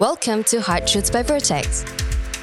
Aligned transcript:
Welcome 0.00 0.44
to 0.44 0.62
Hard 0.62 0.86
Truths 0.86 1.10
by 1.10 1.22
Vertex. 1.22 1.84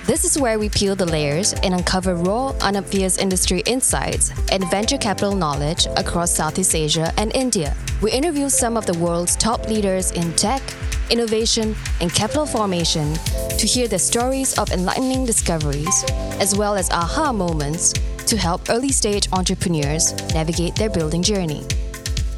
This 0.05 0.25
is 0.25 0.37
where 0.37 0.59
we 0.59 0.69
peel 0.69 0.95
the 0.95 1.07
layers 1.07 1.53
and 1.63 1.73
uncover 1.73 2.13
raw, 2.13 2.53
unobvious 2.61 3.17
industry 3.17 3.63
insights 3.65 4.31
and 4.51 4.69
venture 4.69 4.99
capital 4.99 5.35
knowledge 5.35 5.87
across 5.97 6.29
Southeast 6.29 6.75
Asia 6.75 7.11
and 7.17 7.35
India. 7.35 7.75
We 8.03 8.11
interview 8.11 8.49
some 8.49 8.77
of 8.77 8.85
the 8.85 8.95
world's 8.99 9.35
top 9.35 9.67
leaders 9.67 10.11
in 10.11 10.33
tech, 10.33 10.61
innovation, 11.09 11.75
and 11.99 12.13
capital 12.13 12.45
formation 12.45 13.15
to 13.57 13.65
hear 13.65 13.87
the 13.87 13.97
stories 13.97 14.55
of 14.59 14.69
enlightening 14.69 15.25
discoveries, 15.25 16.05
as 16.39 16.55
well 16.55 16.75
as 16.75 16.91
aha 16.91 17.33
moments 17.33 17.91
to 18.27 18.37
help 18.37 18.69
early 18.69 18.91
stage 18.91 19.29
entrepreneurs 19.33 20.13
navigate 20.31 20.75
their 20.75 20.91
building 20.91 21.23
journey. 21.23 21.65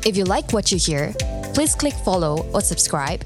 If 0.05 0.15
you 0.15 0.23
like 0.23 0.53
what 0.53 0.71
you 0.71 0.77
hear, 0.77 1.13
please 1.53 1.75
click 1.75 1.95
follow 2.05 2.49
or 2.53 2.61
subscribe 2.61 3.25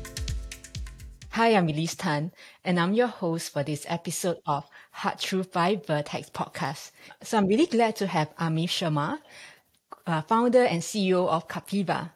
Hi, 1.34 1.56
I'm 1.56 1.68
Elise 1.68 1.96
Tan, 1.96 2.32
and 2.64 2.80
I'm 2.80 2.94
your 2.94 3.08
host 3.08 3.54
for 3.54 3.64
this 3.64 3.88
episode 3.90 4.38
of 4.46 4.70
Hard 4.92 5.18
Truth 5.18 5.52
by 5.52 5.82
Vertex 5.84 6.30
podcast. 6.30 6.92
So 7.24 7.40
I'm 7.40 7.48
really 7.48 7.66
glad 7.66 7.96
to 7.96 8.06
have 8.06 8.36
Ameve 8.36 8.70
Sharma, 8.70 9.18
uh, 10.06 10.22
founder 10.22 10.62
and 10.62 10.84
CEO 10.84 11.28
of 11.28 11.48
Kapiva. 11.48 12.12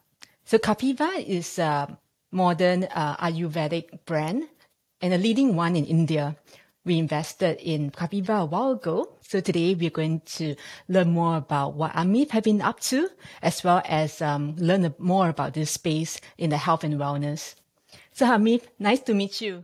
So 0.45 0.59
Kapiva 0.59 1.17
is 1.25 1.57
a 1.57 1.97
modern 2.31 2.83
uh, 2.83 3.17
Ayurvedic 3.17 4.05
brand 4.05 4.43
and 5.01 5.15
a 5.15 5.17
leading 5.17 5.55
one 5.55 5.75
in 5.75 5.85
India. 5.85 6.35
We 6.85 6.99
invested 6.99 7.57
in 7.59 7.89
Kapiva 7.89 8.43
a 8.43 8.45
while 8.45 8.73
ago. 8.73 9.17
So 9.21 9.39
today 9.39 9.73
we're 9.73 9.89
going 9.89 10.21
to 10.37 10.53
learn 10.89 11.09
more 11.09 11.37
about 11.37 11.73
what 11.73 11.93
Amit 11.93 12.29
has 12.29 12.43
been 12.43 12.61
up 12.61 12.81
to, 12.81 13.09
as 13.41 13.63
well 13.63 13.81
as 13.85 14.21
um, 14.21 14.55
learn 14.57 14.93
more 14.99 15.27
about 15.27 15.55
this 15.55 15.71
space 15.71 16.21
in 16.37 16.51
the 16.51 16.57
health 16.57 16.83
and 16.83 16.99
wellness. 16.99 17.55
So 18.17 18.25
Ameve, 18.25 18.63
nice 18.79 19.01
to 19.01 19.13
meet 19.13 19.41
you. 19.41 19.63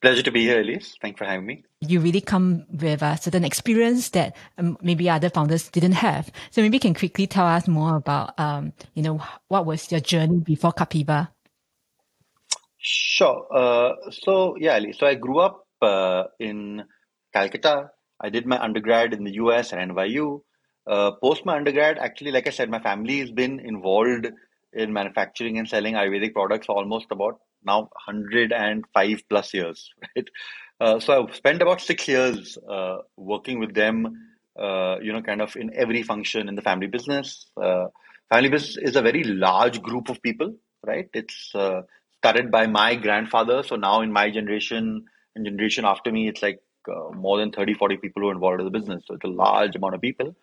Pleasure 0.00 0.22
to 0.22 0.30
be 0.30 0.42
here, 0.42 0.60
Elise. 0.60 0.94
Thanks 1.02 1.18
for 1.18 1.24
having 1.24 1.44
me. 1.44 1.64
You 1.80 1.98
really 1.98 2.20
come 2.20 2.66
with 2.70 3.02
a 3.02 3.16
certain 3.16 3.42
experience 3.42 4.10
that 4.10 4.36
um, 4.56 4.78
maybe 4.80 5.10
other 5.10 5.28
founders 5.28 5.68
didn't 5.70 5.98
have. 5.98 6.30
So 6.52 6.62
maybe 6.62 6.76
you 6.76 6.80
can 6.80 6.94
quickly 6.94 7.26
tell 7.26 7.48
us 7.48 7.66
more 7.66 7.96
about, 7.96 8.38
um, 8.38 8.72
you 8.94 9.02
know, 9.02 9.20
what 9.48 9.66
was 9.66 9.90
your 9.90 10.00
journey 10.00 10.38
before 10.38 10.72
Kapiva? 10.72 11.30
Sure. 12.78 13.44
Uh, 13.52 13.94
so 14.12 14.56
yeah, 14.60 14.78
Elise. 14.78 14.98
So 15.00 15.08
I 15.08 15.16
grew 15.16 15.40
up 15.40 15.66
uh, 15.82 16.26
in 16.38 16.84
Calcutta. 17.32 17.90
I 18.20 18.28
did 18.28 18.46
my 18.46 18.62
undergrad 18.62 19.14
in 19.14 19.24
the 19.24 19.32
US 19.32 19.72
at 19.72 19.80
NYU. 19.80 20.42
Uh, 20.86 21.10
post 21.20 21.44
my 21.44 21.56
undergrad, 21.56 21.98
actually, 21.98 22.30
like 22.30 22.46
I 22.46 22.50
said, 22.50 22.70
my 22.70 22.78
family 22.78 23.18
has 23.18 23.32
been 23.32 23.58
involved 23.58 24.28
in 24.72 24.92
manufacturing 24.92 25.58
and 25.58 25.68
selling 25.68 25.94
Ayurvedic 25.94 26.32
products 26.32 26.68
almost 26.68 27.06
about 27.10 27.40
now 27.64 27.88
105 28.06 29.22
plus 29.28 29.54
years, 29.54 29.90
right? 30.16 30.28
Uh, 30.80 30.98
so 30.98 31.22
I've 31.22 31.34
spent 31.34 31.60
about 31.60 31.80
six 31.80 32.08
years 32.08 32.56
uh, 32.68 32.98
working 33.16 33.58
with 33.58 33.74
them, 33.74 34.28
uh, 34.58 34.96
you 35.02 35.12
know, 35.12 35.22
kind 35.22 35.42
of 35.42 35.54
in 35.56 35.70
every 35.74 36.02
function 36.02 36.48
in 36.48 36.54
the 36.54 36.62
family 36.62 36.86
business. 36.86 37.46
Uh, 37.60 37.86
family 38.32 38.48
business 38.48 38.78
is 38.80 38.96
a 38.96 39.02
very 39.02 39.24
large 39.24 39.82
group 39.82 40.08
of 40.08 40.22
people, 40.22 40.54
right? 40.86 41.08
It's 41.12 41.50
uh, 41.54 41.82
started 42.18 42.50
by 42.50 42.66
my 42.66 42.94
grandfather. 42.94 43.62
So 43.62 43.76
now 43.76 44.00
in 44.00 44.12
my 44.12 44.30
generation 44.30 45.04
and 45.34 45.44
generation 45.44 45.84
after 45.84 46.10
me, 46.10 46.28
it's 46.28 46.42
like 46.42 46.60
uh, 46.88 47.12
more 47.14 47.38
than 47.38 47.52
30, 47.52 47.74
40 47.74 47.98
people 47.98 48.22
who 48.22 48.28
are 48.28 48.32
involved 48.32 48.60
in 48.60 48.64
the 48.64 48.78
business. 48.78 49.04
So 49.06 49.14
it's 49.14 49.24
a 49.24 49.28
large 49.28 49.76
amount 49.76 49.94
of 49.94 50.00
people. 50.00 50.34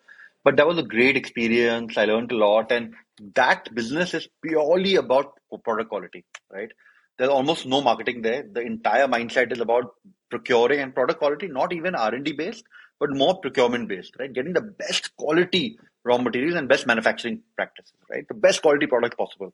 But 0.48 0.56
that 0.56 0.66
was 0.66 0.78
a 0.78 0.82
great 0.82 1.14
experience. 1.14 1.98
I 1.98 2.06
learned 2.06 2.32
a 2.32 2.36
lot. 2.36 2.72
And 2.72 2.94
that 3.34 3.68
business 3.74 4.14
is 4.14 4.28
purely 4.42 4.96
about 4.96 5.34
product 5.62 5.90
quality, 5.90 6.24
right? 6.50 6.70
There's 7.18 7.28
almost 7.28 7.66
no 7.66 7.82
marketing 7.82 8.22
there. 8.22 8.46
The 8.50 8.62
entire 8.62 9.06
mindset 9.08 9.52
is 9.52 9.60
about 9.60 9.96
procuring 10.30 10.80
and 10.80 10.94
product 10.94 11.18
quality, 11.18 11.48
not 11.48 11.74
even 11.74 11.94
R&D 11.94 12.32
based, 12.32 12.64
but 12.98 13.10
more 13.14 13.38
procurement 13.42 13.90
based, 13.90 14.14
right? 14.18 14.32
Getting 14.32 14.54
the 14.54 14.62
best 14.62 15.14
quality 15.18 15.78
raw 16.02 16.16
materials 16.16 16.54
and 16.54 16.66
best 16.66 16.86
manufacturing 16.86 17.42
practices, 17.54 17.92
right? 18.10 18.26
The 18.26 18.32
best 18.32 18.62
quality 18.62 18.86
product 18.86 19.18
possible. 19.18 19.52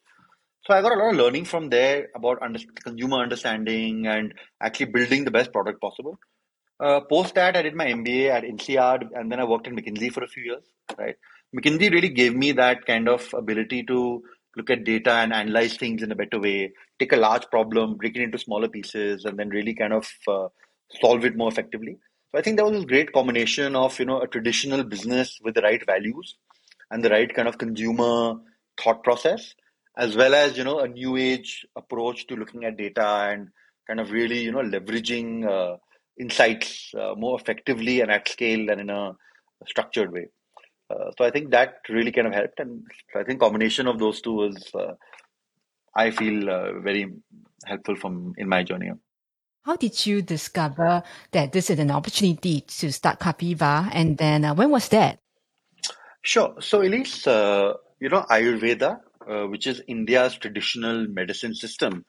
So 0.65 0.75
I 0.75 0.81
got 0.81 0.93
a 0.93 0.95
lot 0.95 1.11
of 1.11 1.17
learning 1.17 1.47
from 1.47 1.71
there 1.71 2.07
about 2.15 2.41
under, 2.41 2.61
consumer 2.85 3.17
understanding 3.17 4.07
and 4.07 4.33
actually 4.63 4.93
building 4.93 5.25
the 5.25 5.33
best 5.33 5.53
product 5.53 5.81
possible. 5.81 6.21
Uh, 6.81 7.01
post 7.01 7.35
that, 7.37 7.57
I 7.57 7.63
did 7.63 7.75
my 7.75 7.87
MBA 7.87 8.31
at 8.31 8.45
INSEAD, 8.45 9.11
and 9.15 9.31
then 9.31 9.41
I 9.41 9.45
worked 9.45 9.67
in 9.67 9.77
McKinsey 9.77 10.13
for 10.13 10.25
a 10.25 10.29
few 10.29 10.43
years, 10.43 10.65
right? 10.99 11.17
McKinsey 11.57 11.91
really 11.91 12.09
gave 12.09 12.35
me 12.35 12.53
that 12.53 12.85
kind 12.85 13.09
of 13.09 13.33
ability 13.33 13.85
to 13.85 14.23
look 14.57 14.71
at 14.71 14.85
data 14.85 15.13
and 15.13 15.33
analyze 15.33 15.77
things 15.77 16.03
in 16.03 16.11
a 16.11 16.17
better 16.17 16.41
way, 16.41 16.73
take 16.99 17.13
a 17.13 17.17
large 17.17 17.49
problem, 17.51 17.95
break 17.95 18.17
it 18.17 18.23
into 18.23 18.39
smaller 18.39 18.69
pieces, 18.69 19.25
and 19.25 19.39
then 19.39 19.49
really 19.51 19.75
kind 19.75 19.93
of 19.93 20.09
uh, 20.29 20.49
solve 21.01 21.25
it 21.25 21.37
more 21.37 21.49
effectively. 21.49 21.99
So 22.33 22.39
I 22.39 22.43
think 22.43 22.57
that 22.57 22.67
was 22.67 22.83
a 22.83 22.87
great 22.87 23.13
combination 23.13 23.77
of 23.77 23.99
you 23.99 24.07
know 24.07 24.21
a 24.21 24.27
traditional 24.27 24.83
business 24.83 25.39
with 25.43 25.55
the 25.55 25.63
right 25.63 25.85
values 25.87 26.37
and 26.91 27.05
the 27.05 27.11
right 27.11 27.33
kind 27.33 27.49
of 27.49 27.59
consumer 27.59 28.35
thought 28.81 29.05
process, 29.05 29.55
as 29.97 30.17
well 30.17 30.35
as 30.35 30.59
you 30.59 30.65
know 30.65 30.81
a 30.81 30.89
new 30.89 31.17
age 31.17 31.67
approach 31.77 32.27
to 32.27 32.37
looking 32.37 32.65
at 32.65 32.77
data 32.77 33.07
and 33.31 33.49
kind 33.87 34.01
of 34.01 34.11
really 34.11 34.41
you 34.41 34.53
know 34.53 34.63
leveraging 34.63 35.47
uh, 35.49 35.77
insights 36.19 36.93
uh, 36.99 37.15
more 37.17 37.39
effectively 37.39 38.01
and 38.01 38.11
at 38.11 38.29
scale 38.29 38.71
and 38.71 38.81
in 38.81 38.91
a 38.91 39.13
structured 39.67 40.13
way. 40.13 40.27
Uh, 40.91 41.11
so 41.17 41.25
I 41.25 41.31
think 41.31 41.51
that 41.51 41.77
really 41.89 42.13
kind 42.13 42.27
of 42.27 42.35
helped, 42.35 42.61
and 42.61 42.83
I 43.17 43.25
think 43.25 43.41
combination 43.41 43.87
of 43.87 43.99
those 43.99 44.21
two 44.21 44.35
was, 44.35 44.71
uh, 44.75 44.93
I 45.97 46.11
feel, 46.11 46.51
uh, 46.51 46.81
very 46.81 47.11
helpful 47.65 47.97
from 47.97 48.35
in 48.37 48.49
my 48.49 48.63
journey. 48.63 48.91
How 49.65 49.77
did 49.77 50.05
you 50.05 50.21
discover 50.21 51.03
that 51.33 51.53
this 51.53 51.71
is 51.71 51.79
an 51.79 51.91
opportunity 51.91 52.61
to 52.61 52.93
start 52.93 53.19
Kapiva, 53.19 53.89
and 53.93 54.19
then 54.19 54.45
uh, 54.45 54.55
when 54.55 54.71
was 54.71 54.89
that? 54.91 55.21
Sure. 56.21 56.57
So, 56.61 56.83
Elise, 56.83 57.27
uh, 57.27 57.73
you 57.99 58.11
know, 58.11 58.27
Ayurveda, 58.31 59.01
which 59.49 59.67
is 59.67 59.83
India's 59.89 60.37
traditional 60.37 61.07
medicine 61.09 61.55
system, 61.55 62.05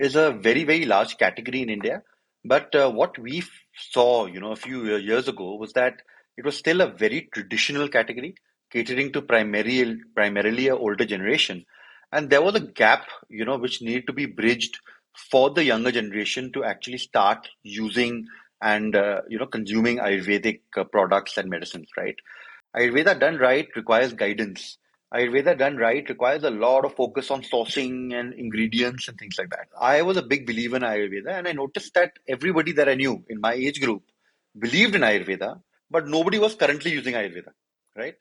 is 0.00 0.16
a 0.16 0.32
very 0.32 0.64
very 0.64 0.84
large 0.84 1.16
category 1.16 1.62
in 1.62 1.70
India. 1.70 2.02
But 2.46 2.74
what 2.94 3.18
we 3.18 3.42
saw, 3.76 4.26
you 4.26 4.40
know, 4.40 4.52
a 4.52 4.56
few 4.56 4.96
years 4.96 5.28
ago 5.28 5.56
was 5.56 5.72
that 5.74 6.00
it 6.36 6.44
was 6.44 6.56
still 6.56 6.80
a 6.80 6.86
very 6.90 7.28
traditional 7.32 7.88
category, 7.88 8.34
catering 8.70 9.12
to 9.12 9.22
primarily 9.22 10.00
primarily 10.14 10.68
a 10.68 10.76
older 10.76 11.04
generation, 11.04 11.64
and 12.12 12.30
there 12.30 12.42
was 12.42 12.54
a 12.54 12.60
gap, 12.60 13.08
you 13.28 13.44
know, 13.44 13.56
which 13.58 13.82
needed 13.82 14.06
to 14.06 14.12
be 14.12 14.26
bridged 14.26 14.78
for 15.30 15.50
the 15.50 15.64
younger 15.64 15.90
generation 15.92 16.52
to 16.52 16.64
actually 16.64 16.98
start 16.98 17.48
using 17.62 18.26
and 18.62 18.94
uh, 18.96 19.22
you 19.28 19.38
know 19.38 19.46
consuming 19.46 19.98
Ayurvedic 19.98 20.60
uh, 20.76 20.84
products 20.84 21.36
and 21.36 21.48
medicines. 21.50 21.88
Right, 21.96 22.16
Ayurveda 22.76 23.18
done 23.18 23.38
right 23.38 23.68
requires 23.76 24.12
guidance. 24.14 24.78
Ayurveda 25.14 25.56
done 25.56 25.76
right 25.76 26.08
requires 26.08 26.42
a 26.42 26.50
lot 26.50 26.84
of 26.84 26.94
focus 26.94 27.30
on 27.30 27.42
sourcing 27.42 28.12
and 28.12 28.34
ingredients 28.34 29.08
and 29.08 29.16
things 29.18 29.36
like 29.38 29.50
that. 29.50 29.68
I 29.80 30.02
was 30.02 30.16
a 30.16 30.22
big 30.22 30.46
believer 30.46 30.76
in 30.76 30.82
Ayurveda, 30.82 31.38
and 31.38 31.46
I 31.46 31.52
noticed 31.52 31.94
that 31.94 32.12
everybody 32.28 32.72
that 32.72 32.88
I 32.88 32.94
knew 32.94 33.24
in 33.28 33.40
my 33.40 33.54
age 33.54 33.80
group 33.80 34.02
believed 34.58 34.94
in 34.94 35.02
Ayurveda, 35.02 35.60
but 35.90 36.08
nobody 36.08 36.38
was 36.38 36.54
currently 36.56 36.92
using 36.92 37.14
Ayurveda, 37.14 37.52
right? 37.96 38.14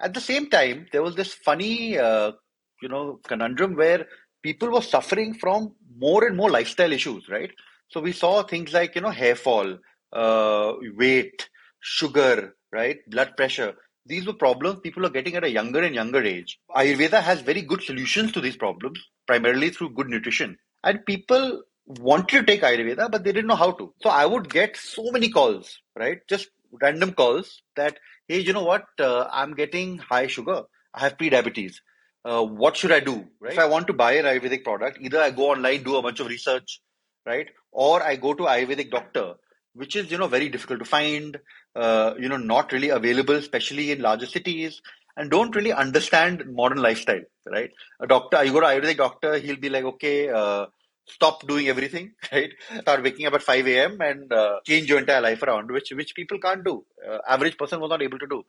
At 0.00 0.14
the 0.14 0.20
same 0.20 0.48
time, 0.48 0.86
there 0.92 1.02
was 1.02 1.14
this 1.14 1.34
funny, 1.34 1.98
uh, 1.98 2.32
you 2.80 2.88
know, 2.88 3.20
conundrum 3.26 3.76
where 3.76 4.06
people 4.42 4.70
were 4.70 4.80
suffering 4.82 5.34
from 5.34 5.74
more 5.98 6.26
and 6.26 6.36
more 6.36 6.50
lifestyle 6.50 6.92
issues, 6.92 7.28
right? 7.28 7.50
So 7.88 8.00
we 8.00 8.12
saw 8.12 8.42
things 8.42 8.72
like, 8.72 8.94
you 8.94 9.02
know, 9.02 9.10
hair 9.10 9.34
fall, 9.36 9.76
uh, 10.12 10.72
weight, 10.96 11.48
sugar, 11.80 12.56
right, 12.72 12.98
blood 13.10 13.36
pressure. 13.36 13.74
These 14.10 14.26
were 14.26 14.32
problems 14.32 14.80
people 14.80 15.06
are 15.06 15.16
getting 15.16 15.36
at 15.36 15.44
a 15.44 15.50
younger 15.50 15.82
and 15.88 15.94
younger 15.94 16.20
age. 16.20 16.58
Ayurveda 16.76 17.22
has 17.22 17.42
very 17.42 17.62
good 17.62 17.82
solutions 17.82 18.32
to 18.32 18.40
these 18.40 18.56
problems, 18.56 18.98
primarily 19.28 19.70
through 19.70 19.90
good 19.90 20.08
nutrition. 20.08 20.58
And 20.82 21.06
people 21.06 21.62
wanted 21.86 22.40
to 22.40 22.44
take 22.44 22.62
Ayurveda, 22.62 23.08
but 23.08 23.22
they 23.22 23.30
didn't 23.30 23.46
know 23.46 23.54
how 23.54 23.70
to. 23.70 23.94
So 24.02 24.10
I 24.10 24.26
would 24.26 24.50
get 24.52 24.76
so 24.76 25.12
many 25.12 25.28
calls, 25.28 25.78
right? 25.94 26.18
Just 26.28 26.48
random 26.82 27.12
calls 27.12 27.62
that, 27.76 27.98
hey, 28.26 28.40
you 28.40 28.52
know 28.52 28.64
what? 28.64 28.86
Uh, 28.98 29.28
I'm 29.30 29.54
getting 29.54 29.98
high 29.98 30.26
sugar. 30.26 30.62
I 30.92 31.00
have 31.04 31.16
pre-diabetes. 31.16 31.80
Uh, 32.24 32.42
what 32.44 32.76
should 32.76 32.90
I 32.90 33.00
do? 33.00 33.28
Right? 33.40 33.52
If 33.52 33.60
I 33.60 33.66
want 33.66 33.86
to 33.86 33.92
buy 33.92 34.14
an 34.14 34.24
Ayurvedic 34.24 34.64
product, 34.64 34.98
either 35.00 35.20
I 35.20 35.30
go 35.30 35.52
online, 35.52 35.84
do 35.84 35.94
a 35.96 36.02
bunch 36.02 36.18
of 36.18 36.26
research, 36.26 36.80
right? 37.24 37.48
Or 37.70 38.02
I 38.02 38.16
go 38.16 38.34
to 38.34 38.42
Ayurvedic 38.42 38.90
doctor, 38.90 39.34
which 39.74 39.94
is, 39.94 40.10
you 40.10 40.18
know, 40.18 40.26
very 40.26 40.48
difficult 40.48 40.80
to 40.80 40.84
find, 40.84 41.38
uh, 41.74 42.14
you 42.18 42.28
know, 42.28 42.36
not 42.36 42.72
really 42.72 42.90
available, 42.90 43.34
especially 43.34 43.90
in 43.92 44.00
larger 44.00 44.26
cities 44.26 44.80
and 45.16 45.30
don't 45.30 45.54
really 45.54 45.72
understand 45.72 46.44
modern 46.52 46.78
lifestyle, 46.78 47.20
right? 47.50 47.70
A 48.00 48.06
doctor, 48.06 48.42
you 48.44 48.52
go 48.52 48.60
to 48.60 48.66
Ayurvedic 48.66 48.96
doctor, 48.96 49.38
he'll 49.38 49.56
be 49.56 49.68
like, 49.68 49.84
okay, 49.84 50.28
uh, 50.30 50.66
stop 51.06 51.46
doing 51.46 51.68
everything, 51.68 52.12
right? 52.32 52.50
Start 52.80 53.02
waking 53.02 53.26
up 53.26 53.34
at 53.34 53.42
5 53.42 53.66
a.m. 53.66 54.00
and 54.00 54.32
uh, 54.32 54.60
change 54.66 54.88
your 54.88 54.98
entire 54.98 55.20
life 55.20 55.42
around, 55.42 55.70
which 55.70 55.92
which 55.92 56.14
people 56.14 56.38
can't 56.38 56.64
do. 56.64 56.84
Uh, 57.08 57.18
average 57.28 57.58
person 57.58 57.80
was 57.80 57.90
not 57.90 58.02
able 58.02 58.18
to 58.18 58.26
do. 58.26 58.44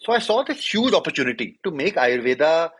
So 0.00 0.12
I 0.12 0.18
saw 0.18 0.42
this 0.44 0.64
huge 0.72 0.94
opportunity 0.94 1.58
to 1.64 1.70
make 1.70 1.96
Ayurveda 1.96 2.70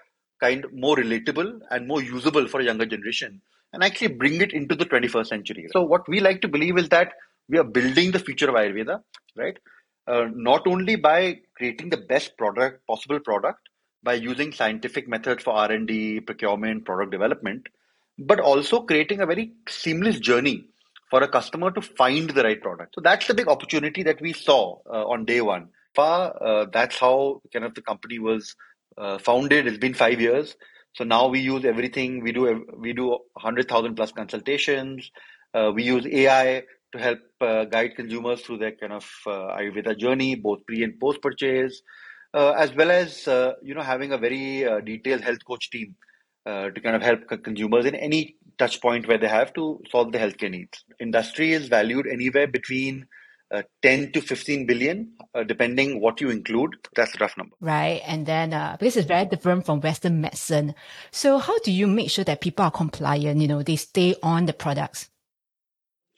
kind 0.40 0.66
more 0.72 0.96
relatable 0.96 1.60
and 1.70 1.86
more 1.88 2.02
usable 2.02 2.46
for 2.48 2.60
a 2.60 2.64
younger 2.64 2.86
generation. 2.86 3.40
and 3.72 3.82
actually 3.82 4.08
bring 4.08 4.40
it 4.40 4.52
into 4.52 4.74
the 4.80 4.86
21st 4.86 5.26
century. 5.26 5.66
So 5.72 5.82
what 5.82 6.08
we 6.08 6.20
like 6.20 6.40
to 6.42 6.48
believe 6.48 6.78
is 6.78 6.88
that 6.90 7.12
we 7.48 7.58
are 7.58 7.64
building 7.64 8.10
the 8.10 8.18
future 8.18 8.48
of 8.48 8.54
Ayurveda, 8.54 9.00
right? 9.36 9.58
Uh, 10.06 10.26
not 10.34 10.66
only 10.66 10.96
by 10.96 11.40
creating 11.56 11.90
the 11.90 11.96
best 11.96 12.36
product 12.36 12.86
possible 12.86 13.20
product 13.20 13.68
by 14.02 14.14
using 14.14 14.52
scientific 14.52 15.08
methods 15.08 15.42
for 15.42 15.54
R&D, 15.54 16.20
procurement, 16.20 16.84
product 16.84 17.10
development, 17.10 17.68
but 18.18 18.38
also 18.38 18.82
creating 18.82 19.20
a 19.20 19.26
very 19.26 19.52
seamless 19.66 20.18
journey 20.20 20.66
for 21.10 21.22
a 21.22 21.28
customer 21.28 21.70
to 21.70 21.80
find 21.80 22.30
the 22.30 22.42
right 22.42 22.60
product. 22.60 22.94
So 22.94 23.00
that's 23.00 23.26
the 23.26 23.34
big 23.34 23.48
opportunity 23.48 24.02
that 24.02 24.20
we 24.20 24.32
saw 24.32 24.78
uh, 24.86 25.06
on 25.06 25.24
day 25.24 25.40
one. 25.40 25.68
Far, 25.94 26.36
uh, 26.42 26.66
that's 26.72 26.98
how 26.98 27.40
kind 27.52 27.64
of 27.64 27.74
the 27.74 27.82
company 27.82 28.18
was 28.18 28.56
uh, 28.98 29.18
founded. 29.18 29.66
It's 29.66 29.78
been 29.78 29.94
five 29.94 30.20
years. 30.20 30.56
So 30.94 31.04
now 31.04 31.28
we 31.28 31.40
use 31.40 31.64
everything. 31.64 32.22
We 32.22 32.32
do 32.32 32.66
we 32.76 32.92
do 32.92 33.18
hundred 33.36 33.68
thousand 33.68 33.94
plus 33.94 34.12
consultations. 34.12 35.10
Uh, 35.52 35.72
we 35.74 35.84
use 35.84 36.06
AI 36.06 36.62
to 36.94 36.98
help 36.98 37.20
uh, 37.40 37.64
guide 37.64 37.94
consumers 37.96 38.40
through 38.40 38.58
their 38.58 38.72
kind 38.72 38.92
of 38.92 39.06
uh, 39.26 39.56
Ayurveda 39.58 39.98
journey, 39.98 40.34
both 40.34 40.64
pre 40.66 40.82
and 40.82 40.98
post 40.98 41.20
purchase, 41.20 41.82
as 42.34 42.74
well 42.74 42.90
as 42.90 43.28
you 43.62 43.74
know 43.74 43.82
having 43.82 44.12
a 44.12 44.18
very 44.18 44.64
detailed 44.84 45.20
health 45.20 45.44
coach 45.44 45.70
team 45.70 45.94
uh, 46.46 46.68
to 46.68 46.80
kind 46.80 46.94
of 46.94 47.02
help 47.02 47.26
consumers 47.42 47.86
in 47.86 47.94
any 47.94 48.36
touch 48.58 48.80
point 48.82 49.08
where 49.08 49.16
they 49.16 49.28
have 49.28 49.52
to 49.54 49.80
solve 49.90 50.12
the 50.12 50.18
healthcare 50.18 50.50
needs. 50.50 50.84
Industry 51.00 51.52
is 51.52 51.68
valued 51.68 52.06
anywhere 52.06 52.46
between 52.46 53.06
uh, 53.50 53.62
10 53.82 54.12
to 54.12 54.20
15 54.20 54.66
billion, 54.66 55.12
uh, 55.34 55.42
depending 55.44 56.00
what 56.00 56.20
you 56.20 56.28
include. 56.28 56.74
That's 56.94 57.14
a 57.14 57.18
rough 57.18 57.36
number. 57.38 57.56
Right. 57.60 58.02
And 58.06 58.26
then, 58.26 58.52
uh, 58.52 58.76
it's 58.78 58.96
very 58.96 59.24
different 59.24 59.64
from 59.64 59.80
Western 59.80 60.20
medicine. 60.20 60.74
So 61.10 61.38
how 61.38 61.58
do 61.60 61.72
you 61.72 61.86
make 61.86 62.10
sure 62.10 62.24
that 62.24 62.40
people 62.42 62.64
are 62.64 62.70
compliant? 62.70 63.40
You 63.40 63.48
know, 63.48 63.62
they 63.62 63.76
stay 63.76 64.14
on 64.22 64.44
the 64.44 64.52
products? 64.52 65.08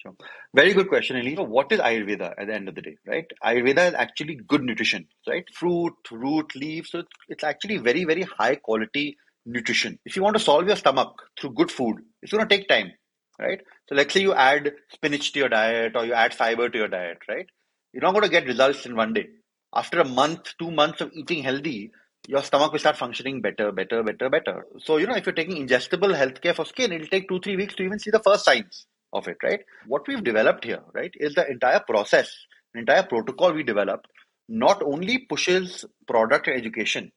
Sure. 0.07 0.15
Very 0.55 0.73
good 0.73 0.89
question, 0.89 1.17
Elise. 1.17 1.39
What 1.39 1.73
is 1.73 1.81
Ayurveda 1.81 2.35
at 2.39 2.47
the 2.47 2.55
end 2.55 2.69
of 2.69 2.75
the 2.77 2.83
day, 2.83 2.97
right? 3.07 3.27
Ayurveda 3.45 3.89
is 3.89 3.95
actually 3.95 4.37
good 4.47 4.63
nutrition, 4.63 5.09
right? 5.27 5.45
Fruit, 5.53 5.95
root, 6.13 6.55
leaves. 6.55 6.91
So 6.91 7.03
it's 7.29 7.43
actually 7.43 7.79
very, 7.79 8.05
very 8.05 8.23
high 8.23 8.55
quality 8.55 9.17
nutrition. 9.45 9.99
If 10.05 10.15
you 10.15 10.23
want 10.23 10.37
to 10.37 10.43
solve 10.43 10.67
your 10.67 10.77
stomach 10.77 11.21
through 11.41 11.55
good 11.55 11.71
food, 11.73 11.97
it's 12.23 12.33
going 12.33 12.47
to 12.47 12.57
take 12.57 12.69
time, 12.69 12.93
right? 13.41 13.61
So 13.89 13.97
let's 13.97 14.15
say 14.15 14.21
you 14.21 14.33
add 14.33 14.73
spinach 14.93 15.33
to 15.33 15.41
your 15.41 15.49
diet 15.49 15.97
or 15.97 16.05
you 16.05 16.13
add 16.13 16.35
fiber 16.35 16.69
to 16.69 16.79
your 16.79 16.89
diet, 16.89 17.19
right? 17.29 17.47
You're 17.93 18.03
not 18.03 18.13
going 18.13 18.25
to 18.25 18.31
get 18.31 18.47
results 18.47 18.87
in 18.87 18.95
one 18.95 19.13
day. 19.13 19.27
After 19.75 20.01
a 20.01 20.05
month, 20.05 20.55
two 20.59 20.71
months 20.71 21.01
of 21.01 21.11
eating 21.15 21.43
healthy, 21.43 21.91
your 22.29 22.45
stomach 22.45 22.73
will 22.73 22.79
start 22.79 22.97
functioning 22.97 23.41
better, 23.41 23.73
better, 23.73 24.05
better, 24.05 24.31
better. 24.31 24.67
So, 24.79 24.99
you 24.99 25.07
know, 25.09 25.17
if 25.17 25.27
you're 25.27 25.35
taking 25.35 25.67
ingestible 25.67 26.15
healthcare 26.15 26.55
for 26.55 26.65
skin, 26.65 26.93
it'll 26.93 27.09
take 27.09 27.29
two, 27.29 27.41
three 27.41 27.57
weeks 27.57 27.75
to 27.75 27.83
even 27.83 27.99
see 27.99 28.11
the 28.11 28.23
first 28.23 28.45
signs 28.45 28.87
of 29.17 29.29
it, 29.29 29.39
right? 29.43 29.61
What 29.87 30.07
we've 30.07 30.23
developed 30.23 30.65
here, 30.65 30.83
right, 30.95 31.13
is 31.15 31.35
the 31.35 31.49
entire 31.49 31.81
process, 31.81 32.33
the 32.75 32.81
entire 32.81 33.03
protocol 33.03 33.53
we 33.53 33.63
developed 33.63 34.07
not 34.49 34.83
only 34.83 35.19
pushes 35.19 35.85
product 36.07 36.47
and 36.47 36.57
education, 36.57 37.13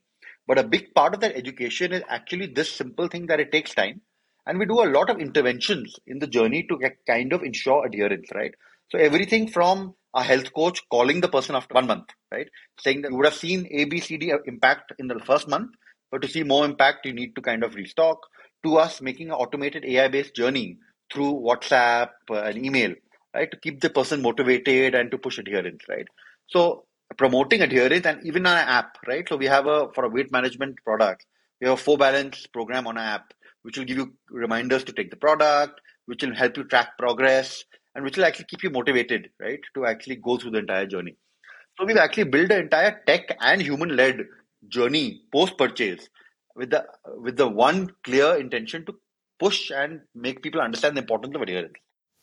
but 0.48 0.58
a 0.58 0.64
big 0.64 0.94
part 0.96 1.14
of 1.14 1.20
that 1.20 1.36
education 1.36 1.94
is 1.94 2.02
actually 2.10 2.48
this 2.48 2.72
simple 2.72 3.08
thing 3.08 3.28
that 3.28 3.40
it 3.40 3.52
takes 3.52 3.76
time. 3.76 4.02
And 4.48 4.58
we 4.58 4.66
do 4.66 4.82
a 4.82 4.90
lot 4.90 5.12
of 5.12 5.20
interventions 5.20 5.96
in 6.08 6.18
the 6.18 6.26
journey 6.26 6.66
to 6.70 6.80
kind 7.06 7.34
of 7.34 7.44
ensure 7.44 7.86
adherence, 7.86 8.30
right? 8.34 8.54
So 8.90 8.98
everything 8.98 9.48
from 9.48 9.94
a 10.16 10.24
health 10.24 10.52
coach 10.56 10.82
calling 10.90 11.22
the 11.22 11.28
person 11.28 11.56
after 11.56 11.76
one 11.76 11.86
month, 11.86 12.10
right? 12.32 12.48
Saying 12.80 13.04
that 13.04 13.12
you 13.12 13.18
would 13.18 13.28
have 13.28 13.36
seen 13.36 13.68
A, 13.70 13.86
B, 13.86 14.00
C, 14.00 14.18
D 14.18 14.34
impact 14.48 14.94
in 14.98 15.08
the 15.08 15.20
first 15.20 15.48
month, 15.48 15.70
but 16.10 16.24
to 16.24 16.28
see 16.28 16.42
more 16.42 16.66
impact, 16.66 17.06
you 17.06 17.14
need 17.14 17.36
to 17.36 17.42
kind 17.42 17.64
of 17.64 17.76
restock. 17.76 18.18
To 18.66 18.78
us, 18.78 19.02
making 19.02 19.28
an 19.28 19.36
automated 19.36 19.86
AI 19.86 20.08
based 20.08 20.36
journey 20.36 20.80
through 21.12 21.34
WhatsApp 21.34 22.10
uh, 22.30 22.36
and 22.36 22.66
email, 22.66 22.94
right? 23.34 23.50
To 23.50 23.58
keep 23.58 23.82
the 23.82 23.90
person 23.90 24.22
motivated 24.22 24.96
and 24.96 25.12
to 25.12 25.18
push 25.18 25.38
adherence, 25.38 25.84
right? 25.90 26.08
So 26.48 26.86
promoting 27.18 27.62
adherence 27.62 28.06
and 28.06 28.26
even 28.26 28.46
on 28.46 28.58
an 28.58 28.68
app, 28.68 28.98
right? 29.08 29.28
So 29.28 29.38
we 29.38 29.46
have 29.46 29.68
a 29.68 29.92
for 29.94 30.06
a 30.06 30.10
weight 30.10 30.32
management 30.32 30.78
product, 30.84 31.26
we 31.60 31.68
have 31.68 31.80
a 31.80 31.82
four 31.82 31.98
balance 31.98 32.48
program 32.48 32.88
on 32.88 32.98
an 32.98 33.04
app, 33.04 33.34
which 33.64 33.78
will 33.78 33.86
give 33.86 33.98
you 33.98 34.14
reminders 34.30 34.84
to 34.86 34.94
take 34.94 35.10
the 35.10 35.18
product, 35.18 35.82
which 36.06 36.24
will 36.24 36.36
help 36.36 36.58
you 36.58 36.64
track 36.64 36.98
progress, 36.98 37.64
and 37.96 38.04
which 38.04 38.18
will 38.18 38.26
actually 38.26 38.46
keep 38.46 38.64
you 38.64 38.70
motivated, 38.70 39.30
right, 39.40 39.60
to 39.74 39.86
actually 39.86 40.16
go 40.16 40.38
through 40.38 40.52
the 40.52 40.60
entire 40.60 40.86
journey. 40.86 41.16
So 41.78 41.86
we've 41.86 41.98
actually 41.98 42.26
built 42.26 42.52
an 42.52 42.62
entire 42.62 43.02
tech 43.08 43.36
and 43.40 43.62
human 43.62 43.96
led 43.96 44.26
journey 44.68 45.22
post 45.32 45.58
purchase 45.58 46.10
with 46.56 46.72
the 46.72 46.86
with 47.18 47.38
the 47.38 47.48
one 47.48 47.90
clear 48.04 48.36
intention 48.36 48.86
to 48.86 48.96
push 49.40 49.72
and 49.72 50.02
make 50.14 50.44
people 50.44 50.62
understand 50.62 50.96
the 50.96 51.02
importance 51.02 51.36
of 51.36 51.42
adherence. 51.42 51.74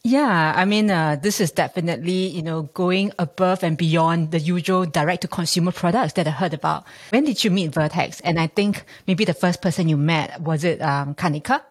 Yeah, 0.04 0.52
I 0.54 0.64
mean, 0.66 0.88
uh, 0.88 1.16
this 1.20 1.40
is 1.40 1.50
definitely, 1.50 2.28
you 2.28 2.42
know, 2.42 2.62
going 2.74 3.10
above 3.18 3.64
and 3.64 3.76
beyond 3.76 4.30
the 4.30 4.38
usual 4.38 4.86
direct 4.86 5.22
to 5.22 5.28
consumer 5.28 5.72
products 5.72 6.12
that 6.12 6.28
I 6.28 6.30
heard 6.30 6.54
about. 6.54 6.84
When 7.10 7.24
did 7.24 7.42
you 7.42 7.50
meet 7.50 7.72
Vertex? 7.72 8.20
And 8.20 8.38
I 8.38 8.46
think 8.46 8.84
maybe 9.08 9.24
the 9.24 9.34
first 9.34 9.60
person 9.60 9.88
you 9.88 9.96
met, 9.96 10.40
was 10.40 10.62
it 10.62 10.80
um, 10.80 11.16
Kanika? 11.16 11.62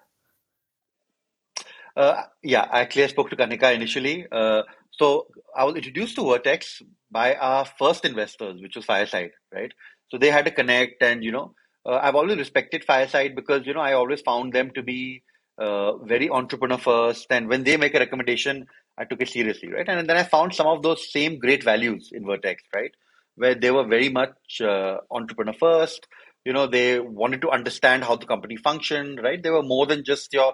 Uh, 1.96 2.24
yeah, 2.44 2.68
actually, 2.70 3.06
I 3.06 3.08
spoke 3.08 3.30
to 3.30 3.38
Kanika 3.38 3.74
initially. 3.74 4.26
Uh, 4.30 4.64
so 4.92 5.28
I 5.56 5.64
was 5.64 5.76
introduced 5.76 6.16
to 6.16 6.26
Vertex 6.26 6.82
by 7.10 7.36
our 7.36 7.64
first 7.64 8.04
investors, 8.04 8.62
which 8.62 8.76
was 8.76 8.84
Fireside, 8.84 9.32
right? 9.54 9.72
So 10.10 10.18
they 10.18 10.30
had 10.30 10.44
to 10.44 10.52
connect, 10.52 11.02
and 11.02 11.24
you 11.24 11.32
know, 11.32 11.54
uh, 11.86 12.00
I've 12.02 12.16
always 12.16 12.38
respected 12.38 12.84
Fireside 12.84 13.34
because 13.34 13.66
you 13.66 13.74
know 13.74 13.80
I 13.80 13.94
always 13.94 14.20
found 14.22 14.52
them 14.52 14.72
to 14.76 14.84
be 14.84 15.24
uh, 15.58 15.98
very 15.98 16.30
entrepreneur 16.30 16.78
first. 16.78 17.28
And 17.30 17.48
when 17.48 17.64
they 17.64 17.78
make 17.78 17.96
a 17.96 18.00
recommendation, 18.00 18.68
I 18.98 19.06
took 19.06 19.22
it 19.22 19.30
seriously, 19.30 19.72
right? 19.72 19.88
And 19.88 20.10
then 20.10 20.18
I 20.18 20.24
found 20.24 20.54
some 20.54 20.68
of 20.68 20.84
those 20.84 21.12
same 21.12 21.40
great 21.40 21.64
values 21.64 22.10
in 22.12 22.26
Vertex, 22.26 22.64
right? 22.74 22.92
Where 23.36 23.56
they 23.56 23.72
were 23.72 23.86
very 23.86 24.10
much 24.10 24.62
uh, 24.62 24.98
entrepreneur 25.12 25.54
first. 25.54 26.08
You 26.46 26.54
know, 26.54 26.68
they 26.68 27.00
wanted 27.00 27.42
to 27.42 27.50
understand 27.50 28.04
how 28.04 28.16
the 28.16 28.26
company 28.26 28.56
functioned, 28.56 29.20
right? 29.22 29.42
They 29.42 29.50
were 29.50 29.64
more 29.64 29.86
than 29.86 30.04
just 30.06 30.34
your 30.34 30.54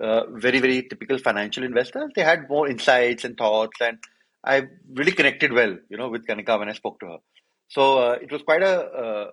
uh, 0.00 0.22
very, 0.30 0.60
very 0.60 0.82
typical 0.88 1.18
financial 1.18 1.62
investors. 1.62 2.10
They 2.14 2.22
had 2.22 2.48
more 2.48 2.68
insights 2.68 3.24
and 3.24 3.36
thoughts. 3.36 3.76
And 3.80 3.98
I 4.42 4.62
really 4.92 5.12
connected 5.12 5.52
well, 5.52 5.76
you 5.88 5.96
know, 5.96 6.08
with 6.08 6.26
Kanika 6.26 6.58
when 6.58 6.68
I 6.68 6.72
spoke 6.72 7.00
to 7.00 7.06
her. 7.06 7.18
So 7.68 7.98
uh, 7.98 8.12
it 8.20 8.32
was 8.32 8.42
quite 8.42 8.62
a, 8.62 8.80
uh, 8.80 9.30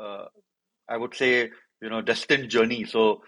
uh, 0.00 0.24
I 0.88 0.96
would 0.96 1.14
say, 1.14 1.50
you 1.80 1.90
know, 1.90 2.00
destined 2.00 2.48
journey. 2.48 2.84
So 2.84 3.22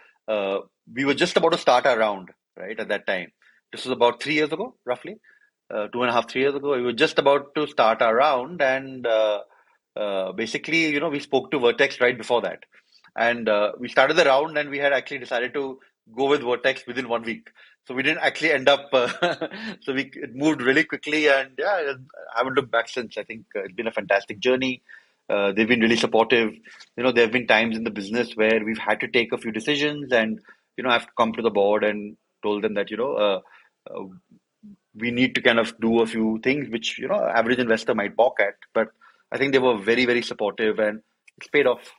we 0.94 1.04
were 1.04 1.14
just 1.14 1.36
about 1.36 1.52
to 1.52 1.58
start 1.58 1.86
our 1.86 1.98
round, 1.98 2.30
right, 2.56 2.78
at 2.78 2.88
that 2.88 3.06
time. 3.06 3.32
This 3.72 3.84
was 3.84 3.92
about 3.92 4.22
three 4.22 4.34
years 4.34 4.52
ago, 4.52 4.74
roughly, 4.84 5.16
uh, 5.72 5.88
two 5.88 6.02
and 6.02 6.10
a 6.10 6.12
half, 6.12 6.30
three 6.30 6.42
years 6.42 6.54
ago. 6.54 6.76
We 6.76 6.82
were 6.82 6.92
just 6.92 7.18
about 7.18 7.54
to 7.54 7.66
start 7.66 8.00
our 8.02 8.14
round, 8.14 8.62
and 8.62 9.06
uh, 9.06 9.40
uh, 9.96 10.32
basically, 10.32 10.86
you 10.88 11.00
know, 11.00 11.10
we 11.10 11.20
spoke 11.20 11.50
to 11.50 11.58
Vertex 11.58 12.00
right 12.00 12.16
before 12.16 12.42
that. 12.42 12.64
And 13.16 13.48
uh, 13.48 13.72
we 13.78 13.88
started 13.88 14.14
the 14.14 14.24
round, 14.24 14.56
and 14.56 14.70
we 14.70 14.78
had 14.78 14.92
actually 14.92 15.18
decided 15.18 15.52
to 15.54 15.78
go 16.16 16.28
with 16.28 16.42
Vertex 16.42 16.86
within 16.86 17.08
one 17.08 17.22
week. 17.22 17.50
So 17.86 17.94
we 17.94 18.02
didn't 18.02 18.22
actually 18.22 18.52
end 18.52 18.68
up. 18.68 18.88
Uh, 18.92 19.08
so 19.82 19.92
we 19.92 20.10
it 20.14 20.34
moved 20.34 20.62
really 20.62 20.84
quickly, 20.84 21.28
and 21.28 21.50
yeah, 21.58 21.94
I 22.34 22.38
haven't 22.38 22.54
looked 22.54 22.70
back 22.70 22.88
since. 22.88 23.18
I 23.18 23.24
think 23.24 23.46
uh, 23.56 23.60
it's 23.60 23.74
been 23.74 23.86
a 23.86 23.92
fantastic 23.92 24.40
journey. 24.40 24.82
They've 25.28 25.68
been 25.68 25.80
really 25.80 25.96
supportive. 25.96 26.52
You 26.96 27.02
know, 27.02 27.12
there 27.12 27.24
have 27.24 27.32
been 27.32 27.46
times 27.46 27.76
in 27.76 27.84
the 27.84 27.90
business 27.90 28.34
where 28.34 28.64
we've 28.64 28.78
had 28.78 29.00
to 29.00 29.08
take 29.08 29.32
a 29.32 29.38
few 29.38 29.52
decisions, 29.52 30.10
and 30.12 30.40
you 30.78 30.84
know, 30.84 30.90
I've 30.90 31.14
come 31.16 31.32
to 31.34 31.42
the 31.42 31.50
board 31.50 31.84
and 31.84 32.16
told 32.42 32.62
them 32.62 32.74
that 32.74 32.90
you 32.90 32.96
know, 32.96 33.14
uh, 33.14 33.40
uh, 33.90 34.04
we 34.94 35.10
need 35.10 35.34
to 35.34 35.42
kind 35.42 35.58
of 35.58 35.78
do 35.80 36.00
a 36.00 36.06
few 36.06 36.40
things 36.42 36.70
which 36.70 36.98
you 36.98 37.08
know, 37.08 37.22
average 37.22 37.58
investor 37.58 37.94
might 37.94 38.16
balk 38.16 38.40
at. 38.40 38.54
But 38.72 38.88
I 39.30 39.36
think 39.36 39.52
they 39.52 39.58
were 39.58 39.76
very, 39.76 40.06
very 40.06 40.22
supportive, 40.22 40.78
and 40.78 41.02
it's 41.36 41.48
paid 41.48 41.66
off. 41.66 41.92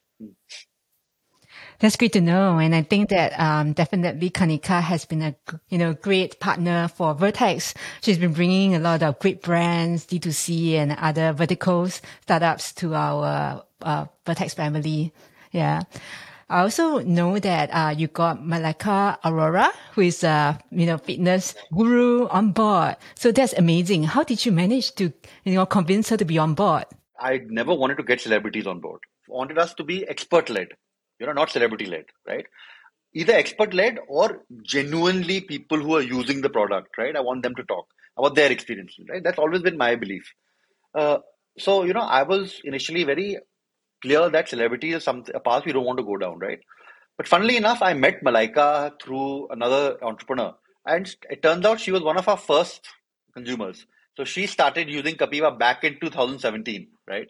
That's 1.80 1.96
great 1.96 2.14
to 2.14 2.22
know. 2.22 2.58
And 2.58 2.74
I 2.74 2.82
think 2.82 3.10
that 3.10 3.38
um, 3.40 3.74
definitely 3.74 4.30
Kanika 4.30 4.82
has 4.82 5.06
been 5.06 5.22
a 5.22 5.36
you 5.70 5.78
know 5.78 5.94
great 5.94 6.40
partner 6.40 6.88
for 6.88 7.14
Vertex. 7.14 7.74
She's 8.02 8.18
been 8.18 8.34
bringing 8.34 8.76
a 8.76 8.80
lot 8.80 9.04
of 9.04 9.20
great 9.20 9.42
brands, 9.42 10.06
D2C 10.06 10.74
and 10.74 10.94
other 10.94 11.34
verticals, 11.34 12.02
startups 12.22 12.74
to 12.74 12.96
our 12.96 13.64
uh, 13.82 14.06
Vertex 14.26 14.54
family. 14.54 15.14
Yeah. 15.52 15.84
I 16.50 16.62
also 16.62 17.00
know 17.00 17.40
that 17.40 17.70
uh, 17.72 17.94
you 17.96 18.08
got 18.08 18.42
Malaika 18.42 19.20
Arora, 19.22 19.72
who 19.94 20.02
is 20.02 20.24
a 20.24 20.60
you 20.72 20.86
know 20.86 20.98
fitness 20.98 21.56
guru 21.74 22.28
on 22.28 22.52
board. 22.52 22.98
So 23.16 23.32
that's 23.32 23.54
amazing. 23.54 24.04
How 24.04 24.24
did 24.24 24.46
you 24.46 24.52
manage 24.52 24.96
to 24.96 25.14
you 25.44 25.54
know 25.54 25.66
convince 25.66 26.10
her 26.10 26.18
to 26.18 26.26
be 26.26 26.38
on 26.38 26.54
board? 26.56 26.86
I 27.20 27.42
never 27.48 27.74
wanted 27.74 27.98
to 27.98 28.04
get 28.04 28.22
celebrities 28.22 28.66
on 28.66 28.80
board. 28.80 29.02
Wanted 29.28 29.58
us 29.58 29.74
to 29.76 29.84
be 29.84 30.08
expert 30.08 30.50
led 30.50 30.70
you 31.20 31.28
know 31.28 31.34
not 31.34 31.50
celebrity 31.50 31.86
led 31.86 32.06
right 32.28 32.46
either 33.14 33.34
expert 33.34 33.74
led 33.74 34.00
or 34.08 34.44
genuinely 34.64 35.42
people 35.42 35.78
who 35.78 35.96
are 35.96 36.02
using 36.02 36.42
the 36.42 36.50
product 36.50 36.98
right 36.98 37.16
i 37.16 37.20
want 37.30 37.44
them 37.44 37.56
to 37.56 37.64
talk 37.64 37.86
about 38.18 38.36
their 38.36 38.52
experiences 38.52 39.06
right 39.10 39.24
that's 39.24 39.40
always 39.40 39.62
been 39.62 39.78
my 39.78 39.96
belief 39.96 40.34
uh, 40.96 41.18
so 41.58 41.84
you 41.84 41.94
know 41.94 42.08
i 42.20 42.24
was 42.24 42.62
initially 42.64 43.04
very 43.04 43.38
clear 44.02 44.30
that 44.30 44.50
celebrity 44.50 44.94
is 44.94 45.04
something 45.04 45.36
a 45.36 45.40
path 45.40 45.66
we 45.66 45.74
don't 45.74 45.86
want 45.86 46.00
to 46.00 46.06
go 46.06 46.18
down 46.18 46.40
right 46.40 46.60
But 47.18 47.28
funnily 47.30 47.58
enough, 47.58 47.82
I 47.82 47.94
met 47.94 48.24
Malaika 48.24 49.02
through 49.02 49.48
another 49.50 49.98
entrepreneur, 50.04 50.56
and 50.86 51.16
it 51.30 51.42
turns 51.44 51.66
out 51.66 51.80
she 51.80 51.92
was 51.92 52.04
one 52.04 52.18
of 52.18 52.28
our 52.28 52.38
first 52.38 52.90
consumers. 53.34 53.86
So 54.18 54.26
she 54.26 54.48
started 54.48 54.90
using 54.90 55.16
Kapiva 55.16 55.58
back 55.58 55.84
in 55.86 56.00
2017, 56.02 56.90
right? 57.08 57.30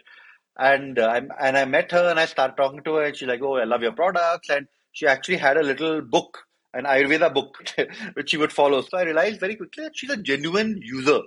And 0.57 0.99
uh, 0.99 1.07
I, 1.07 1.47
and 1.47 1.57
I 1.57 1.65
met 1.65 1.91
her 1.93 2.09
and 2.09 2.19
I 2.19 2.25
started 2.25 2.57
talking 2.57 2.83
to 2.83 2.95
her, 2.95 3.03
and 3.05 3.17
she's 3.17 3.27
like, 3.27 3.41
"Oh, 3.43 3.57
I 3.57 3.65
love 3.65 3.83
your 3.83 3.93
products," 3.93 4.49
and 4.49 4.67
she 4.93 5.07
actually 5.07 5.37
had 5.37 5.57
a 5.57 5.63
little 5.63 6.01
book, 6.01 6.39
an 6.73 6.85
Ayurveda 6.85 7.33
book, 7.33 7.57
which 8.15 8.31
she 8.31 8.37
would 8.37 8.53
follow. 8.53 8.81
So 8.81 8.97
I 8.97 9.03
realized 9.03 9.39
very 9.39 9.55
quickly 9.55 9.85
that 9.85 9.97
she's 9.97 10.11
a 10.11 10.17
genuine 10.17 10.79
user 10.83 11.21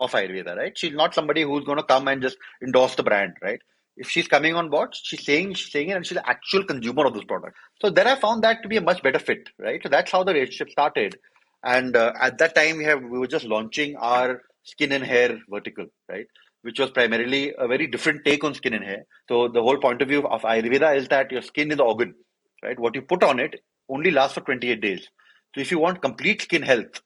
of 0.00 0.12
Ayurveda, 0.12 0.56
right? 0.56 0.78
She's 0.78 0.94
not 0.94 1.14
somebody 1.14 1.42
who's 1.42 1.64
going 1.64 1.78
to 1.78 1.84
come 1.84 2.08
and 2.08 2.22
just 2.22 2.38
endorse 2.62 2.96
the 2.96 3.04
brand, 3.04 3.34
right? 3.42 3.60
If 4.00 4.08
she's 4.08 4.26
coming 4.26 4.54
on 4.56 4.70
board, 4.70 4.94
she's 4.94 5.24
saying 5.24 5.54
she's 5.54 5.70
saying 5.72 5.90
it, 5.90 5.96
and 5.96 6.06
she's 6.06 6.16
an 6.16 6.24
actual 6.26 6.64
consumer 6.64 7.04
of 7.06 7.14
this 7.14 7.24
product. 7.24 7.56
So 7.82 7.90
then 7.90 8.06
I 8.06 8.16
found 8.16 8.42
that 8.44 8.62
to 8.62 8.68
be 8.68 8.78
a 8.78 8.80
much 8.80 9.02
better 9.02 9.18
fit, 9.18 9.50
right? 9.58 9.80
So 9.82 9.90
that's 9.90 10.10
how 10.10 10.24
the 10.24 10.32
relationship 10.32 10.70
started. 10.70 11.18
And 11.62 11.94
uh, 11.96 12.12
at 12.20 12.38
that 12.38 12.54
time, 12.54 12.78
we 12.78 12.84
have 12.84 13.02
we 13.02 13.18
were 13.18 13.26
just 13.26 13.44
launching 13.44 13.96
our 13.96 14.40
skin 14.64 14.92
and 14.92 15.04
hair 15.04 15.38
vertical, 15.50 15.86
right? 16.08 16.26
Which 16.62 16.80
was 16.80 16.90
primarily 16.90 17.52
a 17.58 17.68
very 17.68 17.86
different 17.86 18.24
take 18.24 18.42
on 18.42 18.54
skin 18.54 18.74
and 18.74 18.84
hair. 18.84 19.04
So 19.28 19.48
the 19.48 19.62
whole 19.62 19.78
point 19.78 20.00
of 20.00 20.08
view 20.08 20.26
of 20.26 20.42
Ayurveda 20.42 20.96
is 20.96 21.08
that 21.08 21.30
your 21.30 21.42
skin 21.42 21.70
is 21.70 21.76
the 21.76 21.84
organ, 21.84 22.14
right? 22.62 22.78
What 22.78 22.94
you 22.94 23.02
put 23.02 23.22
on 23.22 23.38
it 23.38 23.62
only 23.90 24.10
lasts 24.10 24.34
for 24.34 24.40
28 24.40 24.80
days. 24.80 25.08
So 25.54 25.60
if 25.60 25.70
you 25.70 25.78
want 25.78 26.00
complete 26.00 26.42
skin 26.42 26.62
health, 26.62 27.02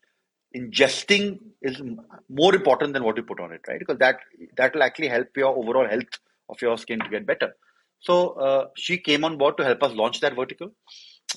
ingesting 0.56 1.38
is 1.62 1.82
more 2.28 2.54
important 2.54 2.92
than 2.92 3.02
what 3.04 3.16
you 3.16 3.24
put 3.24 3.40
on 3.40 3.52
it, 3.52 3.62
right? 3.66 3.80
Because 3.80 3.98
that 3.98 4.20
that 4.56 4.74
will 4.74 4.84
actually 4.84 5.08
help 5.08 5.36
your 5.36 5.56
overall 5.56 5.88
health 5.88 6.20
of 6.48 6.60
your 6.62 6.78
skin 6.78 7.00
to 7.00 7.08
get 7.08 7.26
better. 7.26 7.54
So 8.00 8.30
uh, 8.30 8.66
she 8.76 8.98
came 8.98 9.24
on 9.24 9.38
board 9.38 9.56
to 9.56 9.64
help 9.64 9.82
us 9.82 9.92
launch 9.92 10.20
that 10.20 10.36
vertical. 10.36 10.74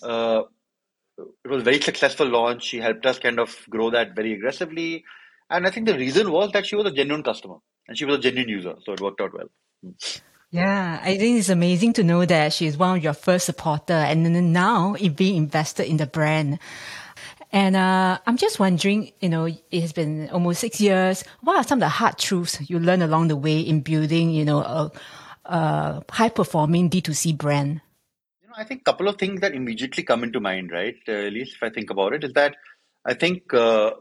Uh, 0.01 0.43
it 1.17 1.49
was 1.49 1.61
a 1.61 1.65
very 1.65 1.81
successful 1.81 2.27
launch. 2.27 2.63
She 2.63 2.79
helped 2.79 3.05
us 3.05 3.19
kind 3.19 3.39
of 3.39 3.57
grow 3.69 3.89
that 3.91 4.15
very 4.15 4.33
aggressively. 4.33 5.03
And 5.49 5.65
I 5.65 5.71
think 5.71 5.87
the 5.87 5.97
reason 5.97 6.31
was 6.31 6.51
that 6.51 6.65
she 6.65 6.75
was 6.75 6.85
a 6.85 6.91
genuine 6.91 7.23
customer 7.23 7.55
and 7.87 7.97
she 7.97 8.05
was 8.05 8.17
a 8.17 8.21
genuine 8.21 8.49
user. 8.49 8.75
So 8.83 8.93
it 8.93 9.01
worked 9.01 9.21
out 9.21 9.31
well. 9.33 9.49
Yeah, 10.51 10.99
I 11.03 11.17
think 11.17 11.39
it's 11.39 11.49
amazing 11.49 11.93
to 11.93 12.03
know 12.03 12.25
that 12.25 12.53
she's 12.53 12.77
one 12.77 12.97
of 12.97 13.03
your 13.03 13.13
first 13.13 13.45
supporter 13.45 13.93
and 13.93 14.53
now 14.53 14.95
being 15.15 15.35
invested 15.35 15.87
in 15.87 15.97
the 15.97 16.07
brand. 16.07 16.59
And 17.51 17.75
uh, 17.75 18.19
I'm 18.25 18.37
just 18.37 18.59
wondering, 18.59 19.13
you 19.19 19.29
know, 19.29 19.45
it 19.45 19.81
has 19.81 19.93
been 19.93 20.29
almost 20.29 20.59
six 20.59 20.81
years. 20.81 21.23
What 21.41 21.57
are 21.57 21.63
some 21.63 21.77
of 21.77 21.81
the 21.81 21.89
hard 21.89 22.17
truths 22.17 22.59
you 22.69 22.79
learned 22.79 23.03
along 23.03 23.29
the 23.29 23.37
way 23.37 23.59
in 23.59 23.81
building, 23.81 24.31
you 24.31 24.43
know, 24.43 24.59
a, 24.59 24.91
a 25.45 26.03
high 26.09 26.29
performing 26.29 26.89
D2C 26.89 27.37
brand? 27.37 27.81
You 28.41 28.49
know, 28.49 28.55
I 28.57 28.65
think 28.65 28.81
a 28.81 28.83
couple 28.83 29.07
of 29.07 29.17
things 29.17 29.41
that 29.41 29.53
immediately 29.53 30.03
come 30.03 30.23
into 30.23 30.39
mind, 30.39 30.71
right? 30.71 30.95
Uh, 31.07 31.11
at 31.11 31.33
least 31.33 31.55
if 31.55 31.63
I 31.63 31.69
think 31.69 31.89
about 31.89 32.13
it, 32.13 32.23
is 32.23 32.33
that 32.33 32.55
I 33.05 33.13
think 33.13 33.53
uh, 33.53 33.91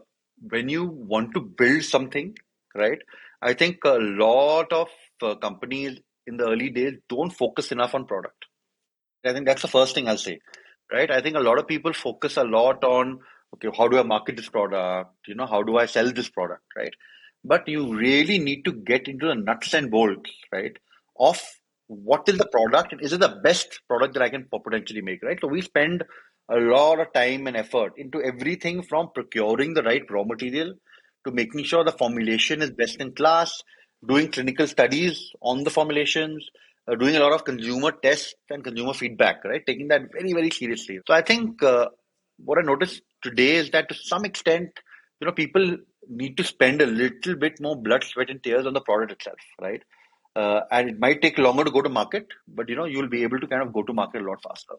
when 0.49 0.67
you 0.67 0.85
want 0.85 1.33
to 1.35 1.39
build 1.41 1.83
something, 1.83 2.37
right? 2.75 2.99
I 3.41 3.53
think 3.53 3.77
a 3.85 3.97
lot 3.99 4.73
of 4.73 4.89
uh, 5.21 5.35
companies 5.35 5.99
in 6.25 6.37
the 6.37 6.45
early 6.45 6.69
days 6.69 6.95
don't 7.07 7.29
focus 7.29 7.71
enough 7.71 7.95
on 7.95 8.05
product. 8.05 8.45
I 9.25 9.33
think 9.33 9.45
that's 9.45 9.61
the 9.61 9.67
first 9.67 9.95
thing 9.95 10.07
I'll 10.07 10.17
say, 10.17 10.39
right? 10.91 11.09
I 11.09 11.21
think 11.21 11.35
a 11.35 11.41
lot 11.41 11.59
of 11.59 11.67
people 11.67 11.93
focus 11.93 12.37
a 12.37 12.43
lot 12.43 12.83
on, 12.83 13.19
okay, 13.53 13.69
how 13.75 13.87
do 13.87 13.99
I 13.99 14.03
market 14.03 14.37
this 14.37 14.49
product? 14.49 15.15
You 15.27 15.35
know, 15.35 15.45
how 15.45 15.63
do 15.63 15.77
I 15.77 15.85
sell 15.85 16.11
this 16.11 16.29
product, 16.29 16.63
right? 16.75 16.93
But 17.43 17.67
you 17.67 17.95
really 17.95 18.39
need 18.39 18.63
to 18.65 18.71
get 18.71 19.07
into 19.07 19.27
the 19.27 19.35
nuts 19.35 19.73
and 19.73 19.89
bolts, 19.89 20.31
right? 20.51 20.75
Of 21.19 21.41
what 21.87 22.27
is 22.27 22.37
the 22.37 22.47
product 22.47 22.91
and 22.91 23.01
is 23.01 23.13
it 23.13 23.19
the 23.19 23.39
best 23.43 23.81
product 23.87 24.13
that 24.15 24.23
I 24.23 24.29
can 24.29 24.45
potentially 24.45 25.01
make, 25.01 25.23
right? 25.23 25.37
So 25.39 25.47
we 25.47 25.61
spend 25.61 26.03
a 26.49 26.57
lot 26.57 26.99
of 26.99 27.13
time 27.13 27.47
and 27.47 27.57
effort 27.57 27.93
into 27.97 28.21
everything 28.21 28.81
from 28.83 29.09
procuring 29.13 29.73
the 29.73 29.83
right 29.83 30.03
raw 30.09 30.23
material 30.23 30.73
to 31.25 31.31
making 31.31 31.63
sure 31.63 31.83
the 31.83 31.91
formulation 31.91 32.61
is 32.61 32.71
best 32.71 32.99
in 32.99 33.13
class, 33.13 33.63
doing 34.05 34.31
clinical 34.31 34.67
studies 34.67 35.31
on 35.41 35.63
the 35.63 35.69
formulations, 35.69 36.47
uh, 36.87 36.95
doing 36.95 37.15
a 37.15 37.19
lot 37.19 37.33
of 37.33 37.43
consumer 37.43 37.91
tests 37.91 38.33
and 38.49 38.63
consumer 38.63 38.93
feedback, 38.93 39.43
right? 39.43 39.65
Taking 39.65 39.89
that 39.89 40.01
very, 40.11 40.33
very 40.33 40.51
seriously. 40.51 40.99
So 41.05 41.13
I 41.13 41.21
think 41.21 41.61
uh, 41.63 41.87
what 42.37 42.57
I 42.57 42.61
noticed 42.61 43.01
today 43.21 43.55
is 43.55 43.71
that 43.71 43.89
to 43.89 43.95
some 43.95 44.25
extent, 44.25 44.69
you 45.19 45.25
know, 45.25 45.33
people 45.33 45.77
need 46.09 46.37
to 46.37 46.43
spend 46.43 46.81
a 46.81 46.85
little 46.85 47.35
bit 47.35 47.59
more 47.59 47.75
blood, 47.75 48.03
sweat, 48.03 48.29
and 48.29 48.41
tears 48.43 48.65
on 48.65 48.73
the 48.73 48.81
product 48.81 49.11
itself, 49.11 49.39
right? 49.61 49.81
Uh, 50.35 50.61
and 50.71 50.89
it 50.89 50.99
might 50.99 51.21
take 51.21 51.37
longer 51.37 51.63
to 51.63 51.71
go 51.71 51.81
to 51.81 51.89
market, 51.89 52.27
but 52.47 52.69
you 52.69 52.75
know, 52.75 52.85
you'll 52.85 53.09
be 53.09 53.23
able 53.23 53.39
to 53.39 53.47
kind 53.47 53.63
of 53.63 53.73
go 53.73 53.81
to 53.81 53.93
market 53.93 54.21
a 54.21 54.25
lot 54.25 54.41
faster. 54.43 54.75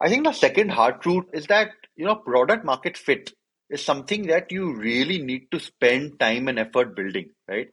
I 0.00 0.08
think 0.08 0.24
the 0.24 0.32
second 0.32 0.70
hard 0.70 1.00
truth 1.00 1.24
is 1.32 1.46
that 1.46 1.70
you 1.96 2.04
know, 2.04 2.16
product 2.16 2.64
market 2.64 2.96
fit 2.96 3.32
is 3.70 3.84
something 3.84 4.26
that 4.26 4.52
you 4.52 4.74
really 4.74 5.22
need 5.22 5.50
to 5.50 5.60
spend 5.60 6.18
time 6.20 6.48
and 6.48 6.58
effort 6.58 6.94
building, 6.94 7.30
right? 7.48 7.68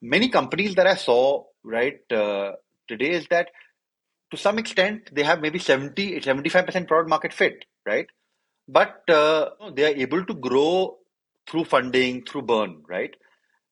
Many 0.00 0.28
companies 0.28 0.74
that 0.76 0.86
I 0.86 0.94
saw, 0.94 1.44
right, 1.62 2.00
uh, 2.10 2.52
today 2.88 3.10
is 3.10 3.26
that 3.28 3.48
to 4.30 4.36
some 4.36 4.58
extent 4.58 5.10
they 5.12 5.22
have 5.22 5.40
maybe 5.40 5.58
70, 5.58 6.20
75% 6.20 6.88
product 6.88 7.08
market 7.08 7.32
fit, 7.32 7.64
right? 7.86 8.06
But 8.68 9.08
uh, 9.08 9.50
they 9.74 9.84
are 9.84 9.96
able 9.96 10.24
to 10.24 10.34
grow 10.34 10.98
through 11.48 11.64
funding, 11.64 12.24
through 12.24 12.42
burn, 12.42 12.82
right? 12.88 13.14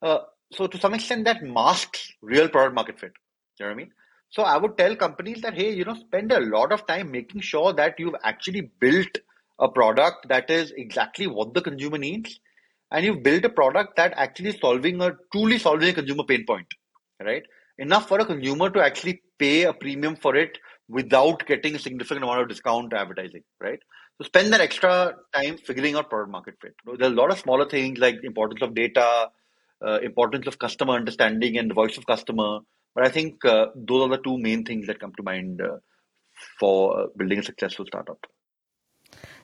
Uh, 0.03 0.19
so 0.53 0.67
to 0.67 0.79
some 0.79 0.95
extent 0.95 1.25
that 1.25 1.43
masks 1.43 2.13
real 2.21 2.49
product 2.49 2.75
market 2.75 3.01
fit. 3.01 3.13
You 3.59 3.67
know 3.67 3.71
what 3.71 3.75
I 3.75 3.77
mean? 3.77 3.91
So 4.31 4.43
I 4.43 4.57
would 4.57 4.77
tell 4.79 4.97
companies 4.97 5.43
that, 5.43 5.55
hey, 5.55 5.73
you 5.73 5.85
know, 5.85 5.95
spend 5.95 6.33
a 6.33 6.41
lot 6.41 6.73
of 6.73 6.87
time 6.87 7.11
making 7.11 7.43
sure 7.43 7.73
that 7.75 7.95
you've 7.99 8.15
actually 8.25 8.71
built 8.81 9.19
a 9.59 9.69
product 9.69 10.29
that 10.29 10.51
is 10.51 10.73
exactly 10.77 11.27
what 11.27 11.55
the 11.55 11.61
consumer 11.61 11.99
needs. 11.99 12.41
And 12.91 13.05
you've 13.05 13.23
built 13.23 13.45
a 13.45 13.51
product 13.51 13.97
that 13.97 14.13
actually 14.17 14.51
is 14.51 14.61
solving 14.61 15.01
a 15.01 15.13
truly 15.33 15.59
solving 15.59 15.91
a 15.91 15.93
consumer 15.95 16.25
pain 16.25 16.45
point, 16.47 16.67
right? 17.23 17.43
Enough 17.79 18.09
for 18.09 18.21
a 18.21 18.27
consumer 18.27 18.71
to 18.71 18.83
actually 18.83 19.23
pay 19.39 19.65
a 19.65 19.73
premium 19.73 20.17
for 20.17 20.37
it 20.37 20.59
without 20.89 21.47
getting 21.47 21.75
a 21.75 21.79
significant 21.79 22.23
amount 22.25 22.43
of 22.43 22.49
discount 22.49 22.93
advertising, 22.93 23.43
right? 23.61 23.81
So 24.23 24.27
spend 24.27 24.53
that 24.53 24.61
extra 24.61 25.17
time 25.35 25.59
figuring 25.59 25.97
out 25.97 26.09
product 26.09 26.31
market 26.31 26.55
fit. 26.63 26.75
There's 26.87 27.11
a 27.11 27.15
lot 27.15 27.33
of 27.33 27.41
smaller 27.41 27.69
things 27.69 27.99
like 27.99 28.23
importance 28.23 28.63
of 28.63 28.73
data, 28.73 29.31
uh, 29.85 29.99
importance 30.01 30.47
of 30.47 30.61
customer 30.61 30.95
understanding 30.95 31.59
and 31.59 31.69
the 31.69 31.75
voice 31.75 31.99
of 31.99 32.07
customer. 32.07 32.61
But 32.95 33.05
I 33.05 33.09
think 33.09 33.45
uh, 33.45 33.67
those 33.75 34.03
are 34.03 34.17
the 34.17 34.23
two 34.23 34.39
main 34.39 34.65
things 34.65 34.87
that 34.87 35.01
come 35.01 35.13
to 35.17 35.25
mind 35.25 35.61
uh, 35.61 35.79
for 36.61 37.01
uh, 37.01 37.07
building 37.17 37.41
a 37.41 37.43
successful 37.43 37.85
startup. 37.87 38.19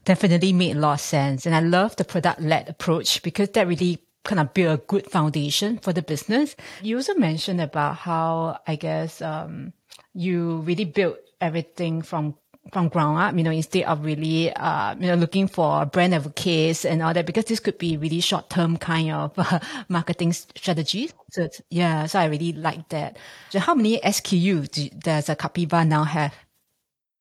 Definitely 0.04 0.52
made 0.52 0.76
a 0.76 0.78
lot 0.78 0.94
of 0.94 1.00
sense. 1.00 1.44
And 1.44 1.56
I 1.56 1.61
love 1.61 1.97
the 1.97 2.04
product 2.04 2.40
led 2.40 2.68
approach 2.68 3.20
because 3.23 3.49
that 3.50 3.66
really 3.66 3.99
kind 4.23 4.38
of 4.38 4.54
build 4.54 4.78
a 4.78 4.82
good 4.82 5.11
foundation 5.11 5.78
for 5.78 5.92
the 5.92 6.02
business. 6.02 6.54
You 6.82 6.99
also 6.99 7.14
mentioned 7.14 7.61
about 7.61 7.97
how, 7.97 8.61
I 8.64 8.76
guess, 8.76 9.20
um, 9.23 9.73
you 10.14 10.58
really 10.58 10.85
built 10.85 11.18
everything 11.40 12.02
from 12.02 12.37
from 12.73 12.89
ground 12.89 13.19
up, 13.19 13.37
you 13.37 13.43
know, 13.43 13.51
instead 13.51 13.85
of 13.85 14.05
really, 14.05 14.53
uh, 14.53 14.95
you 14.95 15.07
know, 15.07 15.15
looking 15.15 15.49
for 15.49 15.87
brand 15.87 16.15
advocates 16.15 16.85
and 16.85 17.03
all 17.03 17.15
that, 17.15 17.27
because 17.27 17.45
this 17.47 17.61
could 17.61 17.79
be 17.79 17.97
really 17.97 18.21
short 18.21 18.51
term 18.51 18.77
kind 18.77 19.11
of 19.11 19.33
uh, 19.39 19.61
marketing 19.89 20.33
strategy. 20.33 21.11
So 21.31 21.49
yeah, 21.71 22.07
so 22.07 22.19
I 22.19 22.27
really 22.27 22.53
like 22.53 22.89
that. 22.91 23.19
So 23.51 23.59
how 23.59 23.75
many 23.75 23.99
SKU 24.01 24.71
do, 24.71 24.89
does 24.99 25.29
a 25.29 25.37
Kapiva 25.37 25.87
now 25.87 26.05
have? 26.05 26.35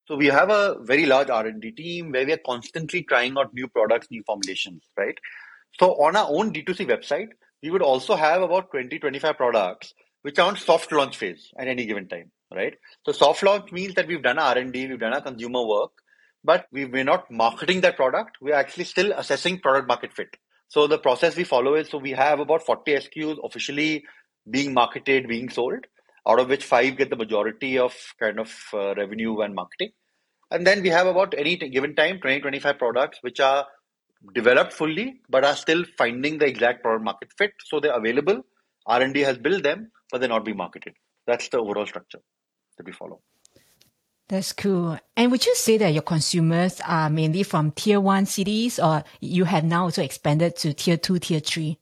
So 0.06 0.16
we 0.16 0.26
have 0.26 0.50
a 0.50 0.76
very 0.80 1.04
large 1.04 1.28
R&D 1.28 1.72
team 1.72 2.12
where 2.12 2.24
we 2.24 2.32
are 2.32 2.40
constantly 2.44 3.02
trying 3.02 3.36
out 3.36 3.52
new 3.52 3.68
products, 3.68 4.08
new 4.10 4.22
formulations, 4.24 4.82
right? 4.96 5.18
So 5.78 5.92
on 6.02 6.16
our 6.16 6.26
own 6.30 6.52
D2C 6.52 6.86
website, 6.86 7.28
we 7.62 7.70
would 7.70 7.82
also 7.82 8.16
have 8.16 8.40
about 8.40 8.70
20, 8.70 8.98
25 8.98 9.36
products 9.36 9.92
which 10.22 10.38
are 10.38 10.48
on 10.48 10.56
soft 10.56 10.90
launch 10.92 11.16
phase 11.16 11.52
at 11.58 11.68
any 11.68 11.86
given 11.86 12.08
time 12.08 12.30
right? 12.54 12.74
So 13.04 13.12
soft 13.12 13.42
launch 13.42 13.72
means 13.72 13.94
that 13.94 14.06
we've 14.06 14.22
done 14.22 14.38
our 14.38 14.56
R&D, 14.56 14.88
we've 14.88 15.00
done 15.00 15.14
our 15.14 15.20
consumer 15.20 15.64
work, 15.66 15.92
but 16.44 16.66
we, 16.72 16.84
we're 16.84 17.04
not 17.04 17.30
marketing 17.30 17.80
that 17.82 17.96
product. 17.96 18.38
We're 18.40 18.54
actually 18.54 18.84
still 18.84 19.12
assessing 19.12 19.60
product 19.60 19.88
market 19.88 20.12
fit. 20.12 20.36
So 20.68 20.86
the 20.86 20.98
process 20.98 21.36
we 21.36 21.44
follow 21.44 21.74
is, 21.74 21.88
so 21.88 21.98
we 21.98 22.12
have 22.12 22.40
about 22.40 22.62
40 22.64 22.92
SKUs 22.92 23.38
officially 23.42 24.04
being 24.50 24.74
marketed, 24.74 25.28
being 25.28 25.48
sold, 25.48 25.86
out 26.28 26.38
of 26.38 26.48
which 26.48 26.64
five 26.64 26.96
get 26.96 27.10
the 27.10 27.16
majority 27.16 27.78
of 27.78 27.94
kind 28.20 28.38
of 28.38 28.54
uh, 28.72 28.94
revenue 28.94 29.40
and 29.40 29.54
marketing. 29.54 29.90
And 30.50 30.66
then 30.66 30.82
we 30.82 30.88
have 30.88 31.06
about 31.06 31.34
any 31.36 31.56
given 31.56 31.94
time, 31.94 32.20
20, 32.20 32.40
25 32.40 32.78
products, 32.78 33.18
which 33.22 33.40
are 33.40 33.66
developed 34.34 34.72
fully, 34.72 35.20
but 35.28 35.44
are 35.44 35.56
still 35.56 35.84
finding 35.96 36.38
the 36.38 36.46
exact 36.46 36.82
product 36.82 37.04
market 37.04 37.28
fit. 37.36 37.52
So 37.66 37.80
they're 37.80 37.96
available. 37.96 38.42
R&D 38.86 39.20
has 39.20 39.38
built 39.38 39.62
them, 39.62 39.90
but 40.10 40.20
they're 40.20 40.28
not 40.28 40.44
being 40.44 40.56
marketed. 40.56 40.94
That's 41.26 41.48
the 41.50 41.58
overall 41.58 41.86
structure 41.86 42.20
that 42.78 42.86
we 42.86 42.92
follow. 42.92 43.20
That's 44.28 44.52
cool. 44.52 44.98
And 45.16 45.30
would 45.30 45.46
you 45.46 45.54
say 45.54 45.78
that 45.78 45.94
your 45.94 46.02
consumers 46.02 46.82
are 46.86 47.08
mainly 47.08 47.42
from 47.42 47.72
tier 47.72 47.98
one 47.98 48.26
cities 48.26 48.78
or 48.78 49.02
you 49.20 49.44
have 49.44 49.64
now 49.64 49.84
also 49.84 50.02
expanded 50.02 50.56
to 50.56 50.74
tier 50.74 50.98
two, 50.98 51.18
tier 51.18 51.40
three? 51.40 51.78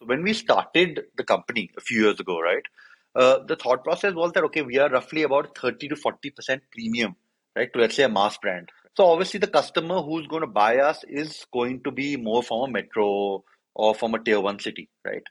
So 0.00 0.06
When 0.06 0.22
we 0.22 0.32
started 0.32 1.02
the 1.16 1.22
company 1.22 1.70
a 1.76 1.80
few 1.80 2.02
years 2.02 2.18
ago, 2.18 2.40
right, 2.40 2.64
uh, 3.14 3.38
the 3.46 3.54
thought 3.54 3.84
process 3.84 4.14
was 4.14 4.32
that, 4.32 4.44
okay, 4.44 4.62
we 4.62 4.78
are 4.78 4.88
roughly 4.88 5.22
about 5.22 5.56
30 5.56 5.88
to 5.88 5.94
40% 5.94 6.60
premium, 6.72 7.14
right, 7.54 7.72
to 7.72 7.78
let's 7.78 7.94
say 7.94 8.02
a 8.02 8.08
mass 8.08 8.36
brand. 8.38 8.70
So 8.96 9.06
obviously 9.06 9.38
the 9.38 9.46
customer 9.46 10.02
who's 10.02 10.26
going 10.26 10.42
to 10.42 10.48
buy 10.48 10.78
us 10.78 11.04
is 11.08 11.46
going 11.52 11.82
to 11.84 11.92
be 11.92 12.16
more 12.16 12.42
from 12.42 12.68
a 12.68 12.72
metro 12.72 13.44
or 13.74 13.94
from 13.94 14.14
a 14.14 14.18
tier 14.18 14.40
one 14.40 14.58
city, 14.58 14.88
right? 15.04 15.22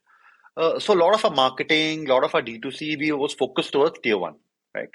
Uh, 0.55 0.79
so 0.79 0.93
a 0.93 0.99
lot 1.01 1.13
of 1.13 1.25
our 1.25 1.31
marketing, 1.31 2.09
a 2.09 2.13
lot 2.13 2.23
of 2.23 2.33
our 2.33 2.41
D2C, 2.41 2.97
we 2.97 3.11
was 3.11 3.33
focused 3.33 3.73
towards 3.73 3.99
tier 3.99 4.17
one, 4.17 4.35
right? 4.75 4.89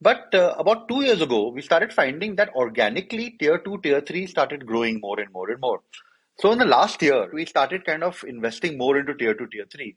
But 0.00 0.34
uh, 0.34 0.54
about 0.58 0.88
two 0.88 1.02
years 1.02 1.20
ago, 1.20 1.48
we 1.48 1.62
started 1.62 1.92
finding 1.92 2.36
that 2.36 2.54
organically 2.54 3.36
tier 3.38 3.58
two, 3.58 3.78
tier 3.82 4.00
three 4.00 4.26
started 4.26 4.66
growing 4.66 5.00
more 5.00 5.18
and 5.20 5.32
more 5.32 5.50
and 5.50 5.60
more. 5.60 5.80
So 6.40 6.52
in 6.52 6.58
the 6.58 6.64
last 6.64 7.00
year, 7.00 7.28
we 7.32 7.46
started 7.46 7.84
kind 7.84 8.02
of 8.02 8.22
investing 8.26 8.76
more 8.76 8.98
into 8.98 9.14
tier 9.14 9.34
two, 9.34 9.46
tier 9.46 9.66
three. 9.70 9.96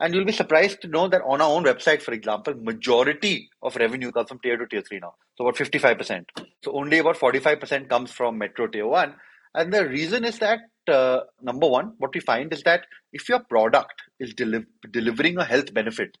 And 0.00 0.14
you'll 0.14 0.24
be 0.24 0.32
surprised 0.32 0.82
to 0.82 0.88
know 0.88 1.08
that 1.08 1.22
on 1.22 1.40
our 1.40 1.48
own 1.48 1.64
website, 1.64 2.02
for 2.02 2.12
example, 2.12 2.54
majority 2.54 3.48
of 3.62 3.76
revenue 3.76 4.12
comes 4.12 4.28
from 4.28 4.38
tier 4.40 4.56
two, 4.56 4.66
tier 4.66 4.82
three 4.82 4.98
now. 5.00 5.14
So 5.36 5.46
about 5.46 5.56
55%. 5.56 6.24
So 6.64 6.72
only 6.72 6.98
about 6.98 7.16
45% 7.16 7.88
comes 7.88 8.10
from 8.10 8.38
metro 8.38 8.66
tier 8.66 8.86
one. 8.86 9.14
And 9.54 9.72
the 9.72 9.86
reason 9.88 10.24
is 10.24 10.38
that, 10.40 10.60
uh, 10.88 11.20
number 11.40 11.66
one, 11.66 11.94
what 11.98 12.14
we 12.14 12.20
find 12.20 12.52
is 12.52 12.62
that 12.64 12.82
if 13.12 13.28
your 13.28 13.40
product 13.40 14.02
is 14.20 14.34
deli- 14.34 14.66
delivering 14.90 15.38
a 15.38 15.44
health 15.44 15.72
benefit, 15.72 16.18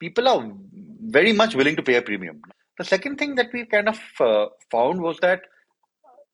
people 0.00 0.28
are 0.28 0.50
very 1.00 1.32
much 1.32 1.54
willing 1.54 1.76
to 1.76 1.82
pay 1.82 1.96
a 1.96 2.02
premium. 2.02 2.40
The 2.78 2.84
second 2.84 3.16
thing 3.16 3.34
that 3.36 3.48
we 3.52 3.64
kind 3.66 3.88
of 3.88 4.00
uh, 4.20 4.46
found 4.70 5.00
was 5.00 5.18
that 5.22 5.42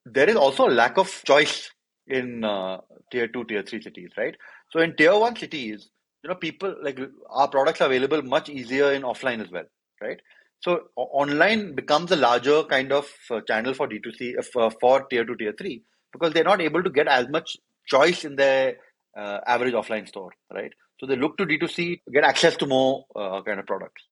there 0.05 0.29
is 0.29 0.37
also 0.37 0.69
a 0.69 0.71
lack 0.71 0.99
of 0.99 1.23
choice 1.25 1.71
in 2.07 2.45
uh, 2.45 2.79
tier 3.11 3.29
two, 3.29 3.45
tier 3.45 3.63
three 3.63 3.81
cities, 3.81 4.11
right? 4.17 4.35
So 4.71 4.81
in 4.81 4.97
tier 4.97 5.17
one 5.17 5.37
cities, 5.37 5.91
you 6.23 6.29
know, 6.29 6.35
people 6.35 6.75
like 6.83 6.99
our 7.31 7.49
products 7.49 7.81
are 7.81 7.87
available 7.87 8.23
much 8.23 8.49
easier 8.49 8.93
in 8.93 9.03
offline 9.03 9.41
as 9.43 9.51
well, 9.51 9.65
right? 10.01 10.19
So 10.61 10.83
online 10.97 11.75
becomes 11.75 12.13
a 12.13 12.17
larger 12.17 12.63
kind 12.65 12.93
of 12.93 13.09
uh, 13.31 13.41
channel 13.41 13.75
for 13.75 13.89
D2C 13.89 14.39
uh, 14.39 14.71
for, 14.81 15.07
tier 15.09 15.25
two, 15.25 15.37
tier 15.37 15.55
three 15.59 15.83
because 16.13 16.33
they're 16.33 16.45
not 16.45 16.61
able 16.61 16.83
to 16.83 16.91
get 16.91 17.09
as 17.09 17.29
much 17.29 17.57
choice 17.87 18.25
in 18.25 18.37
their 18.37 18.77
uh, 19.17 19.39
average 19.47 19.75
offline 19.75 20.07
store, 20.07 20.31
right? 20.53 20.73
So 21.03 21.09
they 21.09 21.17
look 21.17 21.37
to 21.39 21.45
D2C 21.45 22.05
to 22.05 22.11
get 22.13 22.23
access 22.23 22.57
to 22.59 22.67
more 22.67 23.07
uh, 23.17 23.43
kind 23.43 23.59
of 23.59 23.67
products. 23.67 24.05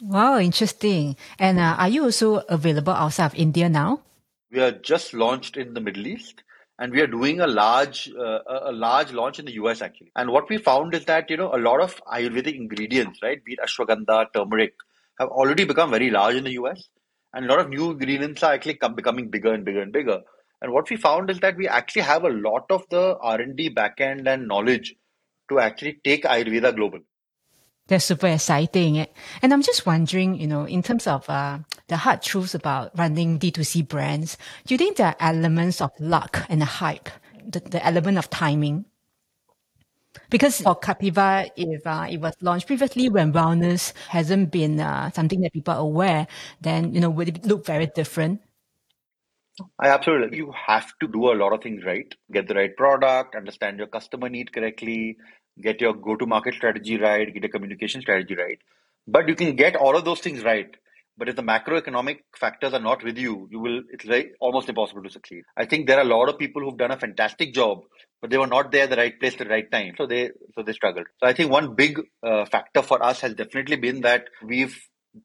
Wow, 0.00 0.38
interesting. 0.38 1.14
And 1.38 1.58
uh, 1.58 1.76
are 1.78 1.90
you 1.90 2.04
also 2.04 2.36
available 2.48 2.94
outside 2.94 3.26
of 3.26 3.34
India 3.34 3.68
now? 3.68 4.00
We 4.50 4.60
are 4.60 4.72
just 4.72 5.12
launched 5.12 5.58
in 5.58 5.74
the 5.74 5.82
Middle 5.82 6.06
East 6.06 6.42
and 6.78 6.90
we 6.90 7.02
are 7.02 7.06
doing 7.06 7.40
a 7.40 7.46
large 7.46 8.10
uh, 8.18 8.38
a 8.48 8.72
large 8.72 9.12
launch 9.12 9.38
in 9.38 9.44
the 9.44 9.52
US 9.54 9.82
actually. 9.82 10.10
And 10.16 10.30
what 10.30 10.48
we 10.48 10.56
found 10.56 10.94
is 10.94 11.04
that 11.04 11.28
you 11.28 11.36
know 11.36 11.54
a 11.54 11.58
lot 11.58 11.82
of 11.82 12.00
Ayurvedic 12.06 12.56
ingredients, 12.56 13.20
right, 13.22 13.44
be 13.44 13.52
it 13.52 13.58
ashwagandha, 13.62 14.32
turmeric, 14.32 14.72
have 15.18 15.28
already 15.28 15.64
become 15.64 15.90
very 15.90 16.08
large 16.08 16.36
in 16.36 16.44
the 16.44 16.52
US, 16.52 16.88
and 17.34 17.44
a 17.44 17.48
lot 17.48 17.58
of 17.58 17.68
new 17.68 17.90
ingredients 17.90 18.42
are 18.42 18.54
actually 18.54 18.74
come, 18.74 18.94
becoming 18.94 19.28
bigger 19.28 19.52
and 19.52 19.66
bigger 19.66 19.82
and 19.82 19.92
bigger. 19.92 20.20
And 20.62 20.72
what 20.72 20.88
we 20.88 20.96
found 20.96 21.28
is 21.28 21.40
that 21.40 21.56
we 21.56 21.68
actually 21.68 22.02
have 22.02 22.24
a 22.24 22.30
lot 22.30 22.70
of 22.70 22.86
the 22.88 23.18
R 23.20 23.38
and 23.38 23.54
D 23.54 23.68
backend 23.68 24.26
and 24.26 24.48
knowledge 24.48 24.94
to 25.48 25.58
actually 25.60 26.00
take 26.04 26.24
Ayurveda 26.24 26.74
global. 26.74 27.00
That's 27.88 28.04
super 28.04 28.26
exciting. 28.26 29.06
And 29.40 29.52
I'm 29.52 29.62
just 29.62 29.86
wondering, 29.86 30.34
you 30.34 30.46
know, 30.46 30.64
in 30.64 30.82
terms 30.82 31.06
of 31.06 31.28
uh, 31.28 31.60
the 31.88 31.96
hard 31.96 32.20
truths 32.20 32.54
about 32.54 32.96
running 32.98 33.38
D2C 33.38 33.88
brands, 33.88 34.36
do 34.66 34.74
you 34.74 34.78
think 34.78 34.98
there 34.98 35.08
are 35.08 35.16
elements 35.20 35.80
of 35.80 35.90
luck 35.98 36.44
and 36.50 36.62
hype, 36.62 37.08
the, 37.46 37.60
the 37.60 37.84
element 37.84 38.18
of 38.18 38.28
timing? 38.28 38.84
Because 40.28 40.60
for 40.60 40.78
Kapiva, 40.78 41.48
if 41.56 41.86
uh, 41.86 42.06
it 42.10 42.20
was 42.20 42.34
launched 42.42 42.66
previously 42.66 43.08
when 43.08 43.32
wellness 43.32 43.94
hasn't 44.08 44.50
been 44.50 44.80
uh, 44.80 45.10
something 45.12 45.40
that 45.40 45.54
people 45.54 45.72
are 45.72 45.80
aware, 45.80 46.26
then, 46.60 46.92
you 46.92 47.00
know, 47.00 47.08
would 47.08 47.28
it 47.28 47.46
look 47.46 47.64
very 47.64 47.86
different? 47.86 48.42
I 49.78 49.88
absolutely. 49.88 50.38
You 50.38 50.52
have 50.66 50.92
to 51.00 51.08
do 51.08 51.32
a 51.32 51.34
lot 51.34 51.52
of 51.52 51.62
things 51.62 51.84
right. 51.84 52.12
Get 52.32 52.48
the 52.48 52.54
right 52.54 52.76
product, 52.76 53.34
understand 53.34 53.78
your 53.78 53.86
customer 53.86 54.28
need 54.28 54.52
correctly, 54.52 55.16
get 55.60 55.80
your 55.80 55.94
go 55.94 56.16
to 56.16 56.26
market 56.26 56.54
strategy 56.54 56.98
right, 56.98 57.32
get 57.32 57.42
your 57.42 57.50
communication 57.50 58.00
strategy 58.00 58.34
right. 58.34 58.58
But 59.06 59.28
you 59.28 59.34
can 59.34 59.56
get 59.56 59.76
all 59.76 59.96
of 59.96 60.04
those 60.04 60.20
things 60.20 60.44
right. 60.44 60.70
But 61.16 61.28
if 61.28 61.34
the 61.34 61.42
macroeconomic 61.42 62.18
factors 62.36 62.72
are 62.74 62.80
not 62.80 63.02
with 63.02 63.18
you, 63.18 63.48
you 63.50 63.58
will 63.58 63.82
it's 63.90 64.04
very 64.04 64.32
almost 64.40 64.68
impossible 64.68 65.02
to 65.02 65.10
succeed. 65.10 65.42
I 65.56 65.64
think 65.64 65.86
there 65.86 65.98
are 65.98 66.02
a 66.02 66.16
lot 66.16 66.28
of 66.28 66.38
people 66.38 66.62
who've 66.62 66.76
done 66.76 66.92
a 66.92 66.98
fantastic 66.98 67.52
job, 67.52 67.80
but 68.20 68.30
they 68.30 68.38
were 68.38 68.46
not 68.46 68.70
there 68.70 68.84
at 68.84 68.90
the 68.90 68.96
right 68.96 69.18
place 69.18 69.32
at 69.32 69.40
the 69.40 69.46
right 69.46 69.68
time. 69.70 69.94
So 69.98 70.06
they 70.06 70.30
so 70.54 70.62
they 70.62 70.72
struggled. 70.72 71.06
So 71.18 71.26
I 71.26 71.32
think 71.32 71.50
one 71.50 71.74
big 71.74 72.00
uh, 72.22 72.44
factor 72.44 72.82
for 72.82 73.02
us 73.02 73.20
has 73.22 73.34
definitely 73.34 73.76
been 73.76 74.02
that 74.02 74.28
we've 74.44 74.78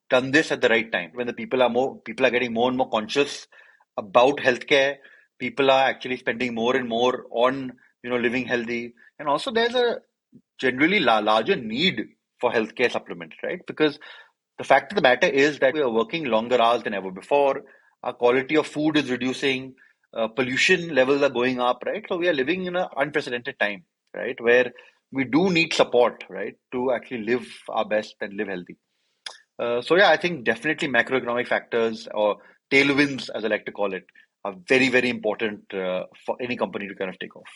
done 0.09 0.31
this 0.31 0.51
at 0.51 0.61
the 0.61 0.69
right 0.69 0.91
time 0.91 1.11
when 1.13 1.27
the 1.27 1.33
people 1.33 1.61
are 1.61 1.69
more 1.69 1.99
people 1.99 2.25
are 2.25 2.31
getting 2.31 2.53
more 2.53 2.69
and 2.69 2.77
more 2.77 2.89
conscious 2.89 3.47
about 3.97 4.37
healthcare. 4.37 4.97
People 5.39 5.71
are 5.71 5.85
actually 5.85 6.17
spending 6.17 6.53
more 6.55 6.75
and 6.75 6.87
more 6.87 7.25
on 7.31 7.73
you 8.03 8.09
know 8.09 8.17
living 8.17 8.45
healthy, 8.45 8.93
and 9.19 9.27
also 9.27 9.51
there's 9.51 9.75
a 9.75 9.97
generally 10.59 10.99
la- 10.99 11.19
larger 11.19 11.55
need 11.55 12.01
for 12.39 12.51
healthcare 12.51 12.91
supplements, 12.91 13.35
right? 13.43 13.61
Because 13.67 13.99
the 14.57 14.63
fact 14.63 14.91
of 14.91 14.95
the 14.95 15.01
matter 15.01 15.27
is 15.27 15.59
that 15.59 15.73
we 15.73 15.81
are 15.81 15.89
working 15.89 16.25
longer 16.25 16.61
hours 16.61 16.83
than 16.83 16.93
ever 16.93 17.11
before. 17.11 17.61
Our 18.03 18.13
quality 18.13 18.55
of 18.57 18.67
food 18.67 18.97
is 18.97 19.09
reducing. 19.09 19.75
Uh, 20.15 20.27
pollution 20.27 20.93
levels 20.93 21.23
are 21.23 21.29
going 21.29 21.59
up, 21.59 21.83
right? 21.85 22.05
So 22.07 22.17
we 22.17 22.29
are 22.29 22.33
living 22.33 22.65
in 22.65 22.75
an 22.75 22.87
unprecedented 22.95 23.57
time, 23.59 23.83
right? 24.15 24.39
Where 24.39 24.71
we 25.11 25.23
do 25.23 25.49
need 25.49 25.73
support, 25.73 26.23
right, 26.29 26.55
to 26.71 26.91
actually 26.91 27.23
live 27.23 27.47
our 27.69 27.85
best 27.85 28.15
and 28.21 28.33
live 28.33 28.47
healthy. 28.47 28.77
Uh, 29.59 29.81
so 29.81 29.95
yeah, 29.95 30.09
I 30.09 30.17
think 30.17 30.43
definitely 30.45 30.87
macroeconomic 30.87 31.47
factors 31.47 32.07
or 32.13 32.37
tailwinds, 32.71 33.29
as 33.33 33.43
I 33.43 33.47
like 33.47 33.65
to 33.65 33.71
call 33.71 33.93
it, 33.93 34.05
are 34.43 34.55
very, 34.67 34.89
very 34.89 35.09
important 35.09 35.73
uh, 35.73 36.05
for 36.25 36.37
any 36.41 36.57
company 36.57 36.87
to 36.87 36.95
kind 36.95 37.09
of 37.09 37.19
take 37.19 37.35
off. 37.35 37.49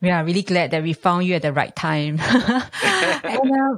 We 0.00 0.10
are 0.10 0.24
really 0.24 0.42
glad 0.42 0.70
that 0.72 0.82
we 0.82 0.92
found 0.92 1.26
you 1.26 1.34
at 1.34 1.42
the 1.42 1.52
right 1.52 1.74
time. 1.74 2.20
and, 2.20 3.52
uh, 3.52 3.76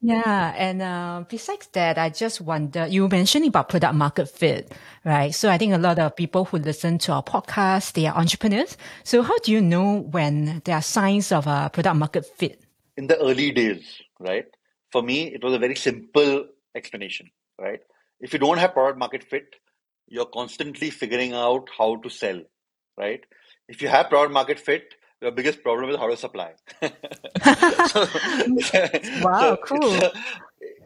yeah, 0.00 0.54
and 0.56 0.82
uh, 0.82 1.24
besides 1.28 1.68
that, 1.72 1.98
I 1.98 2.10
just 2.10 2.40
wonder. 2.40 2.86
You 2.86 3.08
mentioned 3.08 3.46
about 3.46 3.68
product 3.68 3.94
market 3.94 4.28
fit, 4.28 4.72
right? 5.04 5.34
So 5.34 5.50
I 5.50 5.58
think 5.58 5.72
a 5.74 5.78
lot 5.78 5.98
of 5.98 6.14
people 6.14 6.44
who 6.44 6.58
listen 6.58 6.98
to 6.98 7.12
our 7.12 7.22
podcast, 7.22 7.94
they 7.94 8.06
are 8.06 8.16
entrepreneurs. 8.16 8.76
So 9.02 9.22
how 9.22 9.36
do 9.38 9.50
you 9.50 9.60
know 9.60 9.98
when 10.10 10.62
there 10.64 10.76
are 10.76 10.82
signs 10.82 11.32
of 11.32 11.46
a 11.46 11.70
product 11.72 11.96
market 11.96 12.26
fit? 12.36 12.62
In 12.96 13.08
the 13.08 13.18
early 13.18 13.50
days, 13.50 14.00
right? 14.20 14.46
For 14.92 15.02
me, 15.02 15.34
it 15.34 15.42
was 15.42 15.54
a 15.54 15.58
very 15.58 15.74
simple 15.74 16.46
explanation, 16.74 17.30
right? 17.58 17.80
If 18.20 18.32
you 18.32 18.38
don't 18.38 18.58
have 18.58 18.72
product 18.72 18.98
market 18.98 19.24
fit, 19.24 19.56
you're 20.08 20.26
constantly 20.26 20.90
figuring 20.90 21.32
out 21.32 21.68
how 21.76 21.96
to 21.96 22.08
sell, 22.08 22.40
right? 22.96 23.24
If 23.68 23.82
you 23.82 23.88
have 23.88 24.08
product 24.08 24.32
market 24.32 24.58
fit, 24.58 24.94
your 25.20 25.32
biggest 25.32 25.62
problem 25.62 25.90
is 25.90 25.96
how 25.96 26.08
to 26.08 26.16
supply. 26.16 26.52
so, 26.82 26.88
wow, 29.22 29.40
so 29.40 29.56
cool. 29.64 29.94
It's 29.94 30.04
a, 30.04 30.12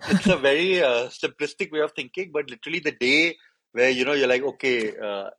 it's 0.08 0.26
a 0.26 0.36
very 0.36 0.82
uh, 0.82 1.08
simplistic 1.08 1.72
way 1.72 1.80
of 1.80 1.92
thinking, 1.92 2.30
but 2.32 2.48
literally 2.48 2.78
the 2.78 2.92
day 2.92 3.36
where 3.72 3.90
you 3.90 4.04
know 4.04 4.12
you're 4.12 4.28
like, 4.28 4.42
okay, 4.42 4.96
uh, 4.96 5.30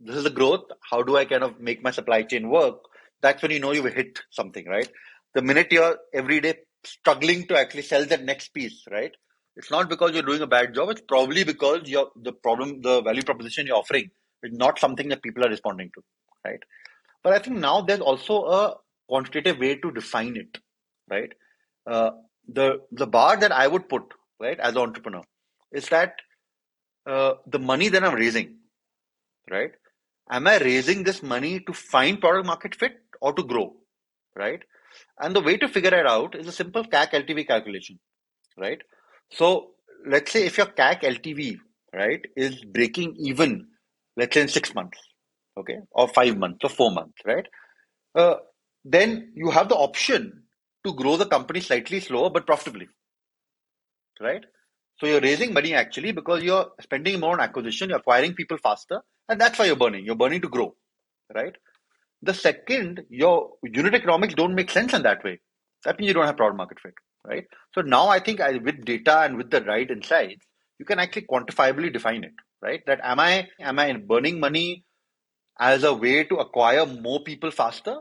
this 0.00 0.16
is 0.16 0.24
the 0.24 0.30
growth. 0.30 0.64
How 0.88 1.02
do 1.02 1.16
I 1.16 1.24
kind 1.24 1.44
of 1.44 1.60
make 1.60 1.82
my 1.82 1.90
supply 1.90 2.22
chain 2.22 2.48
work? 2.48 2.80
That's 3.22 3.42
when 3.42 3.50
you 3.50 3.60
know 3.60 3.72
you've 3.72 3.92
hit 3.92 4.18
something, 4.30 4.66
right? 4.66 4.88
The 5.34 5.42
minute 5.42 5.68
you're 5.70 5.98
every 6.12 6.40
day 6.40 6.54
struggling 6.84 7.46
to 7.48 7.58
actually 7.58 7.82
sell 7.82 8.04
that 8.06 8.24
next 8.24 8.48
piece, 8.48 8.84
right? 8.90 9.14
It's 9.60 9.70
not 9.70 9.90
because 9.90 10.12
you're 10.12 10.28
doing 10.28 10.40
a 10.40 10.46
bad 10.46 10.74
job. 10.74 10.88
It's 10.90 11.02
probably 11.06 11.44
because 11.44 11.88
your 11.94 12.10
the 12.28 12.32
problem, 12.32 12.80
the 12.80 13.02
value 13.02 13.22
proposition 13.30 13.66
you're 13.66 13.76
offering 13.76 14.10
is 14.42 14.52
not 14.52 14.78
something 14.78 15.08
that 15.10 15.22
people 15.22 15.44
are 15.44 15.50
responding 15.50 15.90
to, 15.96 16.02
right? 16.46 16.62
But 17.22 17.34
I 17.34 17.40
think 17.40 17.58
now 17.58 17.82
there's 17.82 18.00
also 18.12 18.44
a 18.58 18.76
quantitative 19.06 19.58
way 19.58 19.74
to 19.82 19.90
define 19.98 20.36
it, 20.36 20.56
right? 21.10 21.34
Uh, 21.86 22.12
the 22.48 22.68
the 22.90 23.06
bar 23.06 23.36
that 23.36 23.52
I 23.52 23.66
would 23.66 23.86
put, 23.90 24.14
right, 24.46 24.58
as 24.58 24.76
an 24.76 24.82
entrepreneur, 24.84 25.24
is 25.72 25.90
that 25.90 26.14
uh, 27.06 27.34
the 27.46 27.58
money 27.58 27.88
that 27.88 28.02
I'm 28.02 28.14
raising, 28.14 28.56
right? 29.50 29.72
Am 30.30 30.46
I 30.46 30.56
raising 30.58 31.02
this 31.02 31.22
money 31.22 31.60
to 31.60 31.74
find 31.74 32.20
product 32.20 32.46
market 32.46 32.74
fit 32.84 32.96
or 33.20 33.34
to 33.34 33.42
grow, 33.42 33.66
right? 34.34 34.62
And 35.20 35.36
the 35.36 35.44
way 35.50 35.58
to 35.58 35.68
figure 35.68 35.94
it 35.94 36.06
out 36.06 36.34
is 36.34 36.46
a 36.46 36.52
simple 36.52 36.84
CAC 36.84 37.12
LTV 37.20 37.46
calculation, 37.46 37.98
right? 38.56 38.80
So 39.32 39.72
let's 40.06 40.32
say 40.32 40.46
if 40.46 40.58
your 40.58 40.66
CAC 40.66 41.02
LTV, 41.02 41.58
right, 41.94 42.20
is 42.36 42.64
breaking 42.64 43.16
even, 43.18 43.68
let's 44.16 44.34
say 44.34 44.42
in 44.42 44.48
six 44.48 44.74
months, 44.74 44.98
okay, 45.58 45.78
or 45.92 46.08
five 46.08 46.36
months 46.36 46.58
or 46.64 46.70
four 46.70 46.90
months, 46.90 47.18
right, 47.24 47.46
uh, 48.14 48.36
then 48.84 49.32
you 49.34 49.50
have 49.50 49.68
the 49.68 49.76
option 49.76 50.44
to 50.84 50.94
grow 50.94 51.16
the 51.16 51.26
company 51.26 51.60
slightly 51.60 52.00
slower 52.00 52.30
but 52.30 52.46
profitably, 52.46 52.88
right? 54.20 54.44
So 54.98 55.06
you're 55.06 55.20
raising 55.20 55.52
money 55.52 55.74
actually 55.74 56.12
because 56.12 56.42
you're 56.42 56.72
spending 56.80 57.20
more 57.20 57.32
on 57.32 57.40
acquisition, 57.40 57.90
you're 57.90 57.98
acquiring 57.98 58.34
people 58.34 58.58
faster, 58.58 59.00
and 59.28 59.40
that's 59.40 59.58
why 59.58 59.66
you're 59.66 59.76
burning. 59.76 60.04
You're 60.04 60.16
burning 60.16 60.42
to 60.42 60.48
grow, 60.48 60.74
right? 61.34 61.54
The 62.22 62.34
second, 62.34 63.02
your 63.08 63.52
unit 63.62 63.94
economics 63.94 64.34
don't 64.34 64.54
make 64.54 64.70
sense 64.70 64.92
in 64.92 65.02
that 65.02 65.24
way. 65.24 65.40
That 65.84 65.98
means 65.98 66.08
you 66.08 66.14
don't 66.14 66.26
have 66.26 66.36
product 66.36 66.58
market 66.58 66.80
fit 66.80 66.94
right? 67.26 67.44
So 67.74 67.82
now 67.82 68.08
I 68.08 68.18
think 68.20 68.40
I, 68.40 68.56
with 68.56 68.84
data 68.84 69.20
and 69.20 69.36
with 69.36 69.50
the 69.50 69.62
right 69.62 69.90
insights, 69.90 70.44
you 70.78 70.84
can 70.84 70.98
actually 70.98 71.26
quantifiably 71.30 71.92
define 71.92 72.24
it, 72.24 72.32
right? 72.62 72.80
That 72.86 73.00
am 73.02 73.20
I 73.20 73.48
am 73.60 73.78
I 73.78 73.92
burning 73.94 74.40
money 74.40 74.84
as 75.58 75.84
a 75.84 75.92
way 75.94 76.24
to 76.24 76.36
acquire 76.36 76.86
more 76.86 77.20
people 77.22 77.50
faster, 77.50 77.98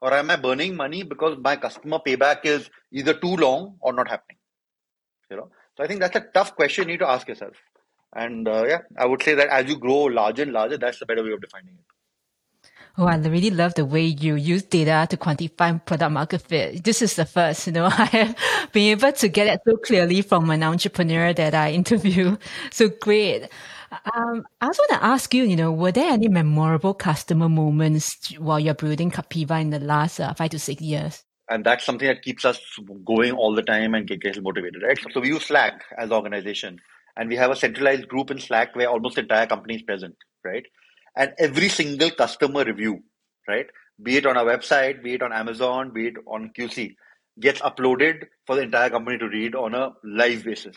or 0.00 0.14
am 0.14 0.30
I 0.30 0.36
burning 0.36 0.76
money 0.76 1.02
because 1.02 1.36
my 1.38 1.56
customer 1.56 1.98
payback 2.06 2.44
is 2.44 2.70
either 2.92 3.14
too 3.14 3.36
long 3.36 3.76
or 3.80 3.92
not 3.92 4.08
happening? 4.08 4.38
You 5.30 5.36
know, 5.38 5.50
so 5.76 5.84
I 5.84 5.86
think 5.86 6.00
that's 6.00 6.16
a 6.16 6.26
tough 6.34 6.54
question 6.54 6.84
you 6.84 6.92
need 6.94 7.00
to 7.00 7.08
ask 7.08 7.26
yourself. 7.26 7.54
And 8.14 8.46
uh, 8.46 8.64
yeah, 8.66 8.78
I 8.98 9.06
would 9.06 9.22
say 9.22 9.34
that 9.34 9.48
as 9.48 9.68
you 9.68 9.78
grow 9.78 10.02
larger 10.04 10.42
and 10.42 10.52
larger, 10.52 10.78
that's 10.78 10.98
the 10.98 11.06
better 11.06 11.24
way 11.24 11.32
of 11.32 11.40
defining 11.40 11.74
it. 11.74 11.91
Oh, 12.98 13.06
I 13.06 13.16
really 13.16 13.50
love 13.50 13.74
the 13.74 13.86
way 13.86 14.04
you 14.04 14.34
use 14.34 14.62
data 14.64 15.06
to 15.08 15.16
quantify 15.16 15.84
product 15.84 16.12
market 16.12 16.42
fit. 16.42 16.84
This 16.84 17.00
is 17.00 17.16
the 17.16 17.24
first, 17.24 17.66
you 17.68 17.72
know, 17.72 17.86
I 17.86 18.04
have 18.04 18.36
been 18.72 18.90
able 18.90 19.12
to 19.12 19.28
get 19.28 19.46
it 19.46 19.60
so 19.66 19.76
clearly 19.78 20.20
from 20.20 20.50
an 20.50 20.62
entrepreneur 20.62 21.32
that 21.32 21.54
I 21.54 21.72
interview. 21.80 22.36
So 22.70 22.90
great. 22.90 23.48
Um, 23.90 24.46
I 24.60 24.66
also 24.66 24.82
want 24.88 25.00
to 25.00 25.06
ask 25.06 25.32
you, 25.34 25.44
you 25.44 25.56
know, 25.56 25.72
were 25.72 25.92
there 25.92 26.10
any 26.10 26.28
memorable 26.28 26.94
customer 26.94 27.48
moments 27.48 28.36
while 28.38 28.60
you're 28.60 28.74
building 28.74 29.10
Kapiva 29.10 29.60
in 29.60 29.70
the 29.70 29.80
last 29.80 30.20
uh, 30.20 30.32
five 30.34 30.50
to 30.50 30.58
six 30.58 30.82
years? 30.82 31.24
And 31.48 31.64
that's 31.64 31.84
something 31.84 32.08
that 32.08 32.22
keeps 32.22 32.44
us 32.44 32.60
going 33.04 33.32
all 33.32 33.54
the 33.54 33.62
time 33.62 33.94
and 33.94 34.06
gets 34.06 34.40
motivated, 34.40 34.82
right? 34.82 34.98
So 35.12 35.20
we 35.20 35.28
use 35.28 35.46
Slack 35.46 35.82
as 35.98 36.06
an 36.06 36.12
organization 36.12 36.78
and 37.16 37.28
we 37.28 37.36
have 37.36 37.50
a 37.50 37.56
centralized 37.56 38.08
group 38.08 38.30
in 38.30 38.38
Slack 38.38 38.74
where 38.74 38.88
almost 38.88 39.16
the 39.16 39.22
entire 39.22 39.46
company 39.46 39.76
is 39.76 39.82
present, 39.82 40.16
right? 40.44 40.64
And 41.16 41.32
every 41.38 41.68
single 41.68 42.10
customer 42.10 42.64
review, 42.64 43.02
right? 43.46 43.66
Be 44.02 44.16
it 44.16 44.26
on 44.26 44.36
our 44.36 44.44
website, 44.44 45.02
be 45.02 45.14
it 45.14 45.22
on 45.22 45.32
Amazon, 45.32 45.92
be 45.92 46.08
it 46.08 46.14
on 46.26 46.50
QC, 46.58 46.94
gets 47.40 47.60
uploaded 47.60 48.24
for 48.46 48.56
the 48.56 48.62
entire 48.62 48.90
company 48.90 49.18
to 49.18 49.28
read 49.28 49.54
on 49.54 49.74
a 49.74 49.92
live 50.04 50.44
basis, 50.44 50.76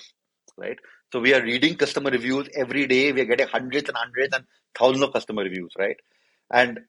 right? 0.57 0.77
So 1.11 1.19
we 1.19 1.33
are 1.33 1.41
reading 1.41 1.75
customer 1.75 2.09
reviews 2.09 2.49
every 2.55 2.87
day. 2.87 3.11
We 3.11 3.21
are 3.21 3.25
getting 3.25 3.47
hundreds 3.47 3.87
and 3.87 3.97
hundreds 3.97 4.35
and 4.35 4.45
thousands 4.77 5.03
of 5.03 5.13
customer 5.13 5.43
reviews, 5.43 5.71
right? 5.77 5.97
And 6.51 6.79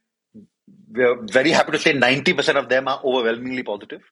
we're 0.91 1.23
very 1.27 1.51
happy 1.51 1.73
to 1.73 1.79
say 1.79 1.93
90% 1.93 2.57
of 2.57 2.69
them 2.69 2.89
are 2.89 3.01
overwhelmingly 3.05 3.63
positive. 3.63 4.03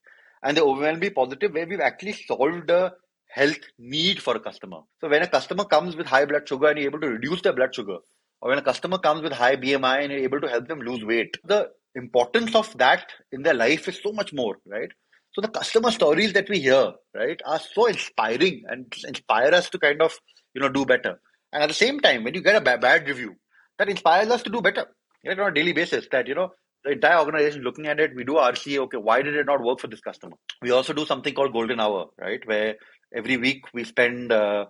And 0.42 0.56
they're 0.56 0.64
overwhelmingly 0.64 1.10
positive 1.10 1.52
where 1.52 1.66
we've 1.66 1.80
actually 1.80 2.12
solved 2.12 2.70
a 2.70 2.92
health 3.28 3.58
need 3.78 4.22
for 4.22 4.36
a 4.36 4.40
customer. 4.40 4.80
So 5.00 5.08
when 5.08 5.22
a 5.22 5.26
customer 5.26 5.64
comes 5.64 5.96
with 5.96 6.06
high 6.06 6.26
blood 6.26 6.48
sugar 6.48 6.68
and 6.68 6.78
you're 6.78 6.90
able 6.90 7.00
to 7.00 7.08
reduce 7.08 7.42
their 7.42 7.52
blood 7.54 7.74
sugar, 7.74 7.98
or 8.44 8.50
when 8.50 8.58
a 8.58 8.62
customer 8.62 8.98
comes 8.98 9.22
with 9.22 9.32
high 9.32 9.56
BMI 9.56 10.02
and 10.02 10.12
you're 10.12 10.20
able 10.20 10.40
to 10.42 10.48
help 10.48 10.68
them 10.68 10.80
lose 10.80 11.02
weight, 11.02 11.38
the 11.44 11.70
importance 11.94 12.54
of 12.54 12.76
that 12.76 13.10
in 13.32 13.42
their 13.42 13.54
life 13.54 13.88
is 13.88 13.98
so 14.02 14.12
much 14.12 14.34
more, 14.34 14.58
right? 14.66 14.90
So 15.32 15.40
the 15.40 15.48
customer 15.48 15.90
stories 15.90 16.34
that 16.34 16.50
we 16.50 16.60
hear, 16.60 16.92
right, 17.14 17.40
are 17.46 17.58
so 17.58 17.86
inspiring 17.86 18.64
and 18.68 18.92
inspire 19.08 19.54
us 19.54 19.70
to 19.70 19.78
kind 19.78 20.02
of, 20.02 20.14
you 20.52 20.60
know, 20.60 20.68
do 20.68 20.84
better. 20.84 21.18
And 21.54 21.62
at 21.62 21.68
the 21.68 21.74
same 21.74 22.00
time, 22.00 22.22
when 22.22 22.34
you 22.34 22.42
get 22.42 22.54
a 22.54 22.60
bad 22.60 23.08
review, 23.08 23.34
that 23.78 23.88
inspires 23.88 24.28
us 24.28 24.42
to 24.42 24.50
do 24.50 24.60
better 24.60 24.86
right, 25.26 25.38
on 25.38 25.48
a 25.48 25.54
daily 25.54 25.72
basis. 25.72 26.06
That 26.12 26.28
you 26.28 26.34
know, 26.34 26.52
the 26.84 26.92
entire 26.92 27.18
organization 27.18 27.62
looking 27.62 27.86
at 27.86 27.98
it, 27.98 28.14
we 28.14 28.24
do 28.24 28.34
RCA. 28.34 28.78
Okay, 28.80 28.98
why 28.98 29.22
did 29.22 29.34
it 29.34 29.46
not 29.46 29.64
work 29.64 29.80
for 29.80 29.88
this 29.88 30.00
customer? 30.00 30.36
We 30.60 30.70
also 30.70 30.92
do 30.92 31.06
something 31.06 31.34
called 31.34 31.52
Golden 31.54 31.80
Hour, 31.80 32.08
right, 32.20 32.46
where 32.46 32.74
every 33.14 33.38
week 33.38 33.62
we 33.72 33.84
spend 33.84 34.32
uh, 34.32 34.66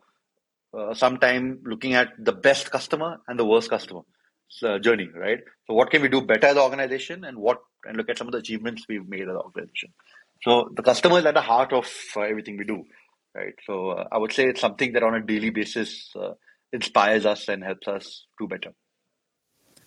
uh, 0.76 0.94
some 0.94 1.18
time 1.18 1.60
looking 1.64 1.94
at 1.94 2.08
the 2.18 2.32
best 2.32 2.70
customer 2.70 3.18
and 3.28 3.38
the 3.38 3.44
worst 3.44 3.70
customer 3.70 4.02
uh, 4.62 4.78
journey, 4.78 5.08
right? 5.14 5.40
So 5.66 5.74
what 5.74 5.90
can 5.90 6.02
we 6.02 6.08
do 6.08 6.20
better 6.20 6.46
as 6.46 6.56
an 6.56 6.62
organization, 6.62 7.24
and 7.24 7.38
what 7.38 7.58
and 7.86 7.96
look 7.96 8.08
at 8.08 8.18
some 8.18 8.28
of 8.28 8.32
the 8.32 8.38
achievements 8.38 8.84
we've 8.88 9.08
made 9.08 9.22
as 9.22 9.28
an 9.28 9.36
organization. 9.36 9.92
So 10.42 10.70
the 10.74 10.82
customer 10.82 11.18
is 11.18 11.26
at 11.26 11.34
the 11.34 11.40
heart 11.40 11.72
of 11.72 11.90
uh, 12.16 12.20
everything 12.20 12.56
we 12.56 12.64
do, 12.64 12.84
right? 13.34 13.54
So 13.66 13.90
uh, 13.90 14.08
I 14.12 14.18
would 14.18 14.32
say 14.32 14.44
it's 14.44 14.60
something 14.60 14.92
that 14.92 15.02
on 15.02 15.14
a 15.14 15.20
daily 15.20 15.50
basis 15.50 16.10
uh, 16.16 16.32
inspires 16.72 17.26
us 17.26 17.48
and 17.48 17.62
helps 17.62 17.88
us 17.88 18.26
do 18.38 18.46
better. 18.46 18.72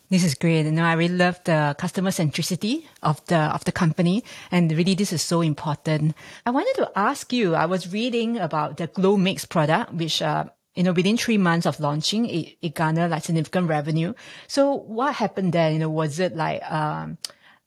This 0.10 0.24
is 0.24 0.36
great. 0.36 0.66
You 0.66 0.72
know, 0.72 0.86
I 0.86 0.94
really 0.94 1.18
love 1.18 1.42
the 1.44 1.76
customer 1.78 2.12
centricity 2.12 2.86
of 3.04 3.24
the 3.26 3.38
of 3.38 3.66
the 3.66 3.74
company, 3.74 4.24
and 4.52 4.72
really, 4.72 4.96
this 4.96 5.12
is 5.12 5.22
so 5.22 5.42
important. 5.42 6.16
I 6.46 6.52
wanted 6.52 6.76
to 6.76 6.92
ask 6.96 7.34
you. 7.34 7.56
I 7.56 7.66
was 7.66 7.92
reading 7.92 8.38
about 8.38 8.78
the 8.78 8.88
Glow 8.88 9.18
Mix 9.18 9.44
product, 9.44 9.94
which 9.94 10.22
uh, 10.22 10.46
you 10.78 10.84
know, 10.84 10.94
within 10.94 11.18
three 11.18 11.40
months 11.40 11.66
of 11.66 11.80
launching, 11.80 12.26
it, 12.28 12.56
it 12.62 12.76
garnered 12.76 13.10
like 13.10 13.24
significant 13.24 13.68
revenue. 13.68 14.14
So, 14.48 14.76
what 14.76 15.16
happened 15.16 15.54
there? 15.54 15.72
You 15.72 15.80
know, 15.80 15.90
was 15.90 16.20
it 16.20 16.36
like 16.36 16.62
um, 16.72 17.18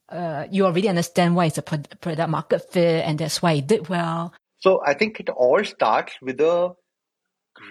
uh, 0.09 0.47
you 0.51 0.65
already 0.65 0.89
understand 0.89 1.35
why 1.35 1.47
it's 1.47 1.59
a 1.59 1.63
product 1.63 2.31
market 2.31 2.71
fit 2.73 3.05
and 3.05 3.19
that's 3.19 3.43
why 3.43 3.53
it 3.55 3.67
did 3.67 3.89
well? 3.89 4.33
So 4.59 4.81
I 4.87 4.95
think 4.95 5.19
it 5.19 5.29
all 5.29 5.65
starts 5.65 6.13
with 6.21 6.41
a 6.41 6.73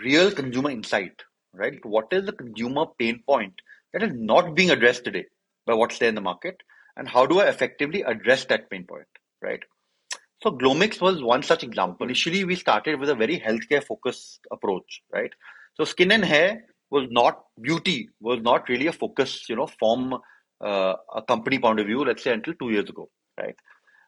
real 0.04 0.32
consumer 0.32 0.72
insight, 0.72 1.22
right? 1.54 1.84
What 1.86 2.08
is 2.12 2.26
the 2.26 2.34
consumer 2.34 2.88
pain 2.98 3.24
point 3.26 3.54
that 3.94 4.04
is 4.04 4.12
not 4.14 4.56
being 4.56 4.72
addressed 4.72 5.06
today 5.06 5.26
by 5.66 5.76
what's 5.76 6.00
there 6.00 6.10
in 6.10 6.16
the 6.16 6.22
market? 6.22 6.58
And 6.98 7.08
how 7.08 7.26
do 7.26 7.40
I 7.40 7.48
effectively 7.48 8.02
address 8.02 8.46
that 8.46 8.70
pain 8.70 8.86
point, 8.86 9.08
right? 9.42 9.62
So 10.42 10.52
Glow 10.52 10.74
Mix 10.74 11.02
was 11.02 11.22
one 11.22 11.44
such 11.44 11.64
example. 11.64 12.06
Initially, 12.06 12.46
we 12.46 12.56
started 12.56 13.00
with 13.00 13.10
a 13.10 13.16
very 13.16 13.40
healthcare 13.40 13.84
focused 13.84 14.40
approach, 14.52 15.02
right? 15.14 15.32
So 15.76 15.84
skin 15.84 16.12
and 16.12 16.24
hair 16.24 16.64
was 16.90 17.08
not 17.12 17.44
beauty 17.62 18.10
was 18.20 18.42
not 18.42 18.68
really 18.70 18.88
a 18.88 18.94
focus, 18.94 19.48
you 19.50 19.56
know, 19.56 19.68
from 19.68 20.14
uh, 20.64 20.94
a 21.14 21.22
company 21.22 21.60
point 21.60 21.80
of 21.80 21.88
view, 21.88 22.04
let's 22.04 22.24
say 22.24 22.34
until 22.34 22.54
two 22.56 22.72
years 22.72 22.90
ago, 22.90 23.10
right? 23.40 23.56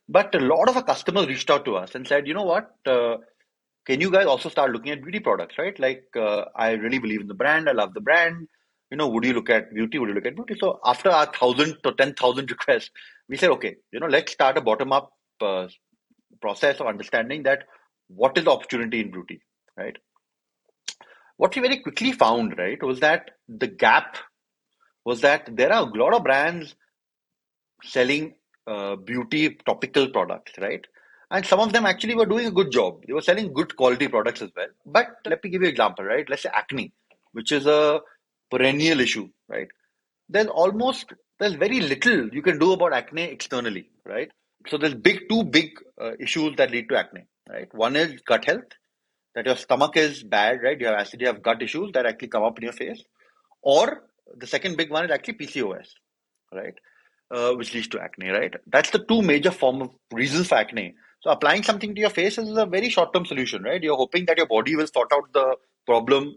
But 0.10 0.34
a 0.36 0.40
lot 0.40 0.70
of 0.70 0.78
our 0.78 0.84
customers 0.84 1.28
reached 1.28 1.50
out 1.50 1.66
to 1.66 1.76
us 1.76 1.96
and 1.96 2.08
said, 2.08 2.28
you 2.28 2.34
know 2.34 2.44
what, 2.44 2.72
uh, 2.86 3.18
can 3.86 4.02
you 4.02 4.12
guys 4.12 4.26
also 4.26 4.50
start 4.50 4.72
looking 4.72 4.92
at 4.92 5.02
beauty 5.02 5.20
products, 5.20 5.58
right? 5.58 5.78
Like, 5.80 6.06
uh, 6.16 6.46
I 6.56 6.72
really 6.72 7.00
believe 7.00 7.22
in 7.22 7.28
the 7.28 7.34
brand, 7.34 7.70
I 7.70 7.74
love 7.74 7.94
the 7.94 8.02
brand. 8.02 8.48
You 8.90 8.98
know, 8.98 9.08
would 9.08 9.26
you 9.26 9.34
look 9.34 9.50
at 9.50 9.74
beauty? 9.74 10.00
Would 10.00 10.10
you 10.10 10.16
look 10.16 10.26
at 10.26 10.36
beauty? 10.36 10.56
So 10.60 10.80
after 10.86 11.10
our 11.10 11.26
thousand 11.26 11.78
to 11.84 11.94
ten 11.94 12.14
thousand 12.14 12.52
requests, 12.52 12.92
we 13.30 13.38
said, 13.38 13.50
okay, 13.52 13.76
you 13.92 14.00
know, 14.00 14.08
let's 14.08 14.34
start 14.34 14.58
a 14.58 14.62
bottom 14.62 14.92
up 14.92 15.12
uh, 15.40 15.68
process 16.42 16.80
of 16.80 16.88
understanding 16.88 17.44
that 17.44 17.64
what 18.08 18.38
is 18.38 18.46
the 18.46 18.52
opportunity 18.52 19.00
in 19.02 19.12
beauty, 19.12 19.42
right? 19.78 19.98
What 21.38 21.56
we 21.56 21.62
very 21.62 21.80
quickly 21.80 22.12
found, 22.12 22.58
right, 22.58 22.82
was 22.84 23.00
that 23.00 23.32
the 23.48 23.68
gap 23.68 24.18
was 25.06 25.22
that 25.22 25.50
there 25.56 25.74
are 25.74 25.88
a 25.88 25.98
lot 25.98 26.14
of 26.14 26.24
brands 26.24 26.76
selling 27.84 28.36
uh, 28.68 28.96
beauty 28.96 29.58
topical 29.66 30.10
products, 30.10 30.54
right? 30.60 30.86
And 31.32 31.46
some 31.46 31.60
of 31.60 31.74
them 31.74 31.86
actually 31.86 32.16
were 32.16 32.26
doing 32.26 32.48
a 32.48 32.52
good 32.52 32.72
job. 32.72 33.04
They 33.08 33.14
were 33.14 33.22
selling 33.22 33.54
good 33.54 33.76
quality 33.76 34.08
products 34.08 34.42
as 34.42 34.52
well. 34.56 34.68
But 34.86 35.08
let 35.26 35.44
me 35.44 35.50
give 35.50 35.62
you 35.62 35.68
an 35.68 35.72
example, 35.72 36.06
right? 36.06 36.30
Let's 36.30 36.44
say 36.44 36.50
acne, 36.54 36.92
which 37.32 37.52
is 37.52 37.66
a 37.66 38.02
perennial 38.52 39.00
issue, 39.00 39.30
right? 39.48 39.68
There's 40.30 40.48
almost 40.48 41.14
there's 41.40 41.54
very 41.56 41.80
little 41.80 42.30
you 42.30 42.42
can 42.42 42.60
do 42.60 42.74
about 42.74 42.94
acne 42.94 43.24
externally, 43.24 43.90
right? 44.06 44.30
So 44.68 44.78
there's 44.78 44.96
big 44.96 45.30
two 45.30 45.44
big 45.44 45.72
uh, 46.00 46.12
issues 46.20 46.56
that 46.58 46.72
lead 46.72 46.90
to 46.90 46.98
acne, 46.98 47.26
right? 47.50 47.74
One 47.74 47.96
is 47.96 48.22
gut 48.22 48.46
health, 48.46 48.72
that 49.36 49.46
your 49.46 49.56
stomach 49.56 49.98
is 49.98 50.24
bad, 50.24 50.62
right? 50.64 50.80
You 50.80 50.88
have 50.88 51.00
acid, 51.00 51.22
you 51.22 51.28
have 51.28 51.42
gut 51.42 51.62
issues 51.62 51.92
that 51.94 52.06
actually 52.06 52.30
come 52.30 52.44
up 52.44 52.58
in 52.58 52.64
your 52.64 52.74
face, 52.74 53.04
or 53.62 54.04
the 54.38 54.48
second 54.48 54.78
big 54.78 54.92
one 54.92 55.06
is 55.06 55.12
actually 55.12 55.36
PCOS, 55.36 55.90
right? 56.54 56.74
Uh, 57.30 57.54
which 57.54 57.74
leads 57.74 57.88
to 57.88 58.00
acne, 58.02 58.30
right? 58.30 58.54
That's 58.68 58.90
the 58.90 59.00
two 59.00 59.22
major 59.22 59.52
form 59.52 59.82
of 59.82 59.90
reasons 60.12 60.48
for 60.48 60.56
acne. 60.56 60.96
So 61.22 61.30
applying 61.30 61.64
something 61.64 61.96
to 61.96 62.02
your 62.02 62.10
face 62.10 62.38
is 62.38 62.58
a 62.58 62.66
very 62.66 62.90
short-term 62.90 63.26
solution, 63.26 63.64
right? 63.64 63.82
You're 63.82 63.96
hoping 63.96 64.26
that 64.26 64.38
your 64.38 64.48
body 64.48 64.76
will 64.76 64.88
sort 64.88 65.12
out 65.14 65.32
the 65.34 65.56
problem. 65.86 66.36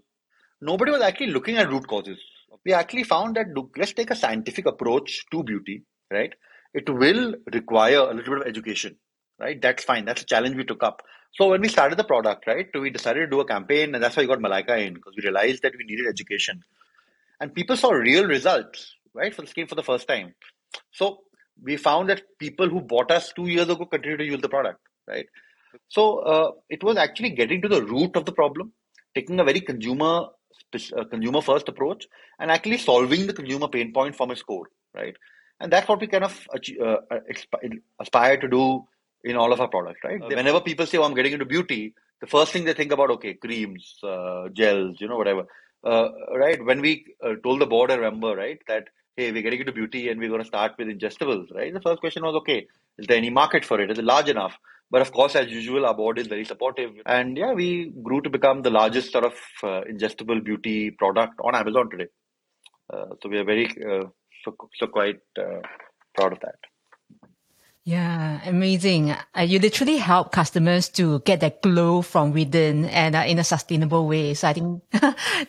Nobody 0.61 0.93
was 0.93 1.03
actually 1.03 1.29
looking 1.29 1.57
at 1.57 1.69
root 1.71 1.87
causes. 1.89 2.19
We 2.65 2.73
actually 2.73 3.05
found 3.05 3.37
that 3.37 3.47
let's 3.77 3.93
take 3.93 4.11
a 4.11 4.17
scientific 4.17 4.67
approach 4.67 5.25
to 5.33 5.43
beauty, 5.43 5.83
right? 6.13 6.33
It 6.75 6.91
will 6.91 7.37
require 7.53 7.99
a 7.99 8.15
little 8.15 8.35
bit 8.35 8.43
of 8.43 8.49
education, 8.49 8.97
right? 9.39 9.61
That's 9.61 9.85
fine. 9.85 10.05
That's 10.05 10.23
a 10.23 10.27
challenge 10.27 10.57
we 10.57 10.65
took 10.65 10.83
up. 10.83 11.03
So 11.35 11.49
when 11.49 11.61
we 11.63 11.69
started 11.69 11.99
the 11.99 12.05
product, 12.05 12.47
right, 12.47 12.69
we 12.75 12.91
decided 12.91 13.21
to 13.21 13.27
do 13.29 13.41
a 13.41 13.47
campaign, 13.47 13.95
and 13.95 14.03
that's 14.03 14.17
why 14.17 14.25
we 14.25 14.29
got 14.29 14.41
Malaika 14.41 14.87
in 14.87 14.95
because 14.95 15.15
we 15.17 15.23
realized 15.23 15.63
that 15.63 15.73
we 15.79 15.85
needed 15.85 16.07
education 16.07 16.63
and 17.41 17.55
people 17.55 17.77
saw 17.77 17.91
real 17.91 18.27
results, 18.27 18.97
right, 19.15 19.35
for 19.35 19.43
the 19.43 19.49
scheme 19.49 19.67
for 19.67 19.75
the 19.75 19.83
first 19.83 20.09
time. 20.09 20.35
So 20.93 21.19
we 21.63 21.77
found 21.77 22.09
that 22.09 22.23
people 22.39 22.69
who 22.69 22.81
bought 22.81 23.11
us 23.11 23.33
two 23.33 23.47
years 23.47 23.69
ago 23.69 23.85
continue 23.87 24.17
to 24.17 24.25
use 24.25 24.41
the 24.41 24.49
product, 24.49 24.81
right? 25.09 25.27
So 25.89 26.19
uh, 26.21 26.51
it 26.69 26.83
was 26.83 26.97
actually 26.97 27.31
getting 27.31 27.63
to 27.63 27.69
the 27.69 27.85
root 27.85 28.17
of 28.17 28.25
the 28.25 28.33
problem, 28.33 28.73
taking 29.15 29.41
a 29.41 29.45
very 29.45 29.61
consumer 29.61 30.27
uh, 30.75 31.05
consumer 31.05 31.41
first 31.41 31.69
approach, 31.69 32.07
and 32.39 32.51
actually 32.51 32.79
solving 32.79 33.27
the 33.27 33.33
consumer 33.33 33.69
pain 33.69 33.93
point 33.93 34.17
from 34.17 34.31
its 34.31 34.43
core, 34.43 34.69
right? 34.95 35.17
And 35.65 35.73
that's 35.73 35.89
what 35.89 36.01
we 36.01 36.07
kind 36.07 36.25
of 36.25 36.47
uh, 36.55 36.97
uh 37.11 37.21
aspire 38.01 38.37
to 38.45 38.49
do 38.49 38.85
in 39.25 39.37
all 39.37 39.53
of 39.53 39.61
our 39.61 39.69
products, 39.69 40.01
right? 40.05 40.23
Okay. 40.23 40.37
Whenever 40.37 40.61
people 40.61 40.87
say, 40.87 40.99
"Oh, 40.99 41.05
I'm 41.05 41.15
getting 41.15 41.33
into 41.33 41.47
beauty," 41.57 41.95
the 42.21 42.27
first 42.27 42.53
thing 42.53 42.65
they 42.65 42.75
think 42.81 42.93
about, 42.93 43.11
okay, 43.17 43.35
creams, 43.35 43.99
uh, 44.03 44.49
gels, 44.61 45.01
you 45.01 45.09
know, 45.09 45.17
whatever 45.17 45.47
uh, 45.85 46.09
right 46.35 46.65
when 46.65 46.81
we 46.81 46.93
uh, 47.23 47.35
told 47.43 47.61
the 47.61 47.67
board 47.67 47.91
i 47.91 47.95
remember 47.95 48.35
right 48.35 48.61
that 48.69 48.89
hey, 49.17 49.31
we're 49.31 49.43
getting 49.43 49.61
into 49.61 49.73
beauty 49.73 50.09
and 50.09 50.19
we're 50.19 50.29
going 50.29 50.43
to 50.43 50.47
start 50.47 50.73
with 50.77 50.89
ingestibles, 50.89 51.55
right? 51.55 51.73
The 51.73 51.81
first 51.81 52.01
question 52.01 52.25
was, 52.25 52.35
okay, 52.35 52.67
is 52.99 53.07
there 53.07 53.17
any 53.17 53.31
market 53.31 53.65
for 53.65 53.81
it? 53.81 53.89
Is 53.89 53.99
it 53.99 54.05
large 54.05 54.29
enough? 54.29 54.59
But 54.91 55.03
of 55.03 55.13
course, 55.13 55.37
as 55.37 55.49
usual, 55.53 55.87
our 55.87 55.95
board 55.95 56.19
is 56.19 56.27
very 56.27 56.45
supportive. 56.45 56.91
And 57.07 57.37
yeah, 57.37 57.53
we 57.53 57.93
grew 58.03 58.21
to 58.23 58.29
become 58.29 58.63
the 58.63 58.71
largest 58.71 59.13
sort 59.13 59.25
of 59.25 59.35
uh, 59.63 59.83
ingestible 59.89 60.45
beauty 60.45 60.91
product 60.91 61.35
on 61.45 61.55
Amazon 61.55 61.91
today. 61.91 62.09
Uh, 62.93 63.07
so 63.23 63.29
we 63.29 63.39
are 63.39 63.45
very, 63.45 63.67
uh, 63.67 64.07
so, 64.45 64.57
so 64.79 64.87
quite 64.87 65.21
uh, 65.39 65.61
proud 66.15 66.33
of 66.33 66.41
that. 66.41 66.57
Yeah, 67.87 68.41
amazing. 68.47 69.11
Uh, 69.11 69.43
you 69.43 69.59
literally 69.59 69.99
help 69.99 70.33
customers 70.33 70.89
to 70.97 71.21
get 71.21 71.41
that 71.41 71.61
glow 71.61 72.01
from 72.01 72.33
within 72.33 72.87
and 72.87 73.15
uh, 73.15 73.25
in 73.27 73.39
a 73.39 73.45
sustainable 73.45 74.09
way. 74.09 74.33
So 74.33 74.49
I 74.49 74.55
think 74.55 74.83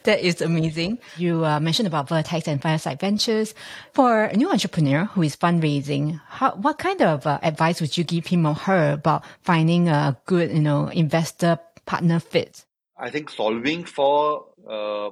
that 0.04 0.20
is 0.20 0.42
amazing. 0.42 1.00
You 1.16 1.46
uh, 1.46 1.62
mentioned 1.62 1.88
about 1.88 2.10
Vertex 2.10 2.50
and 2.50 2.62
Fireside 2.62 3.00
Ventures. 3.00 3.56
For 3.94 4.26
a 4.26 4.36
new 4.36 4.52
entrepreneur 4.52 5.06
who 5.06 5.22
is 5.22 5.38
fundraising, 5.38 6.20
how, 6.28 6.56
what 6.56 6.78
kind 6.78 7.02
of 7.02 7.26
uh, 7.26 7.40
advice 7.42 7.80
would 7.80 7.98
you 7.98 8.04
give 8.04 8.28
him 8.28 8.46
or 8.46 8.54
her 8.54 8.92
about 8.92 9.24
finding 9.42 9.88
a 9.88 10.18
good, 10.26 10.52
you 10.52 10.60
know, 10.60 10.90
investor 10.90 11.58
partner 11.86 12.20
fit? 12.20 12.66
I 12.98 13.12
think 13.12 13.30
solving 13.30 13.86
for 13.86 14.48
uh, 14.70 15.12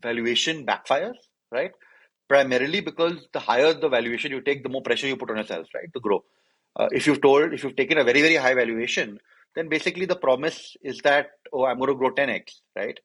valuation 0.00 0.64
backfires, 0.64 1.16
right? 1.50 1.72
Primarily 2.28 2.80
because 2.80 3.28
the 3.32 3.38
higher 3.38 3.72
the 3.72 3.88
valuation 3.88 4.32
you 4.32 4.40
take, 4.40 4.62
the 4.62 4.68
more 4.68 4.82
pressure 4.82 5.06
you 5.06 5.16
put 5.16 5.30
on 5.30 5.36
yourself, 5.36 5.68
right, 5.74 5.92
to 5.94 6.00
grow. 6.00 6.24
Uh, 6.78 6.88
if 6.92 7.06
you've 7.06 7.22
told 7.22 7.54
if 7.54 7.64
you've 7.64 7.76
taken 7.76 7.98
a 7.98 8.04
very 8.04 8.20
very 8.20 8.36
high 8.36 8.54
valuation 8.54 9.18
then 9.54 9.68
basically 9.68 10.04
the 10.04 10.14
promise 10.14 10.76
is 10.82 10.98
that 10.98 11.28
oh 11.52 11.64
i'm 11.64 11.78
going 11.78 11.88
to 11.88 11.94
grow 11.94 12.10
10x 12.10 12.60
right? 12.76 13.00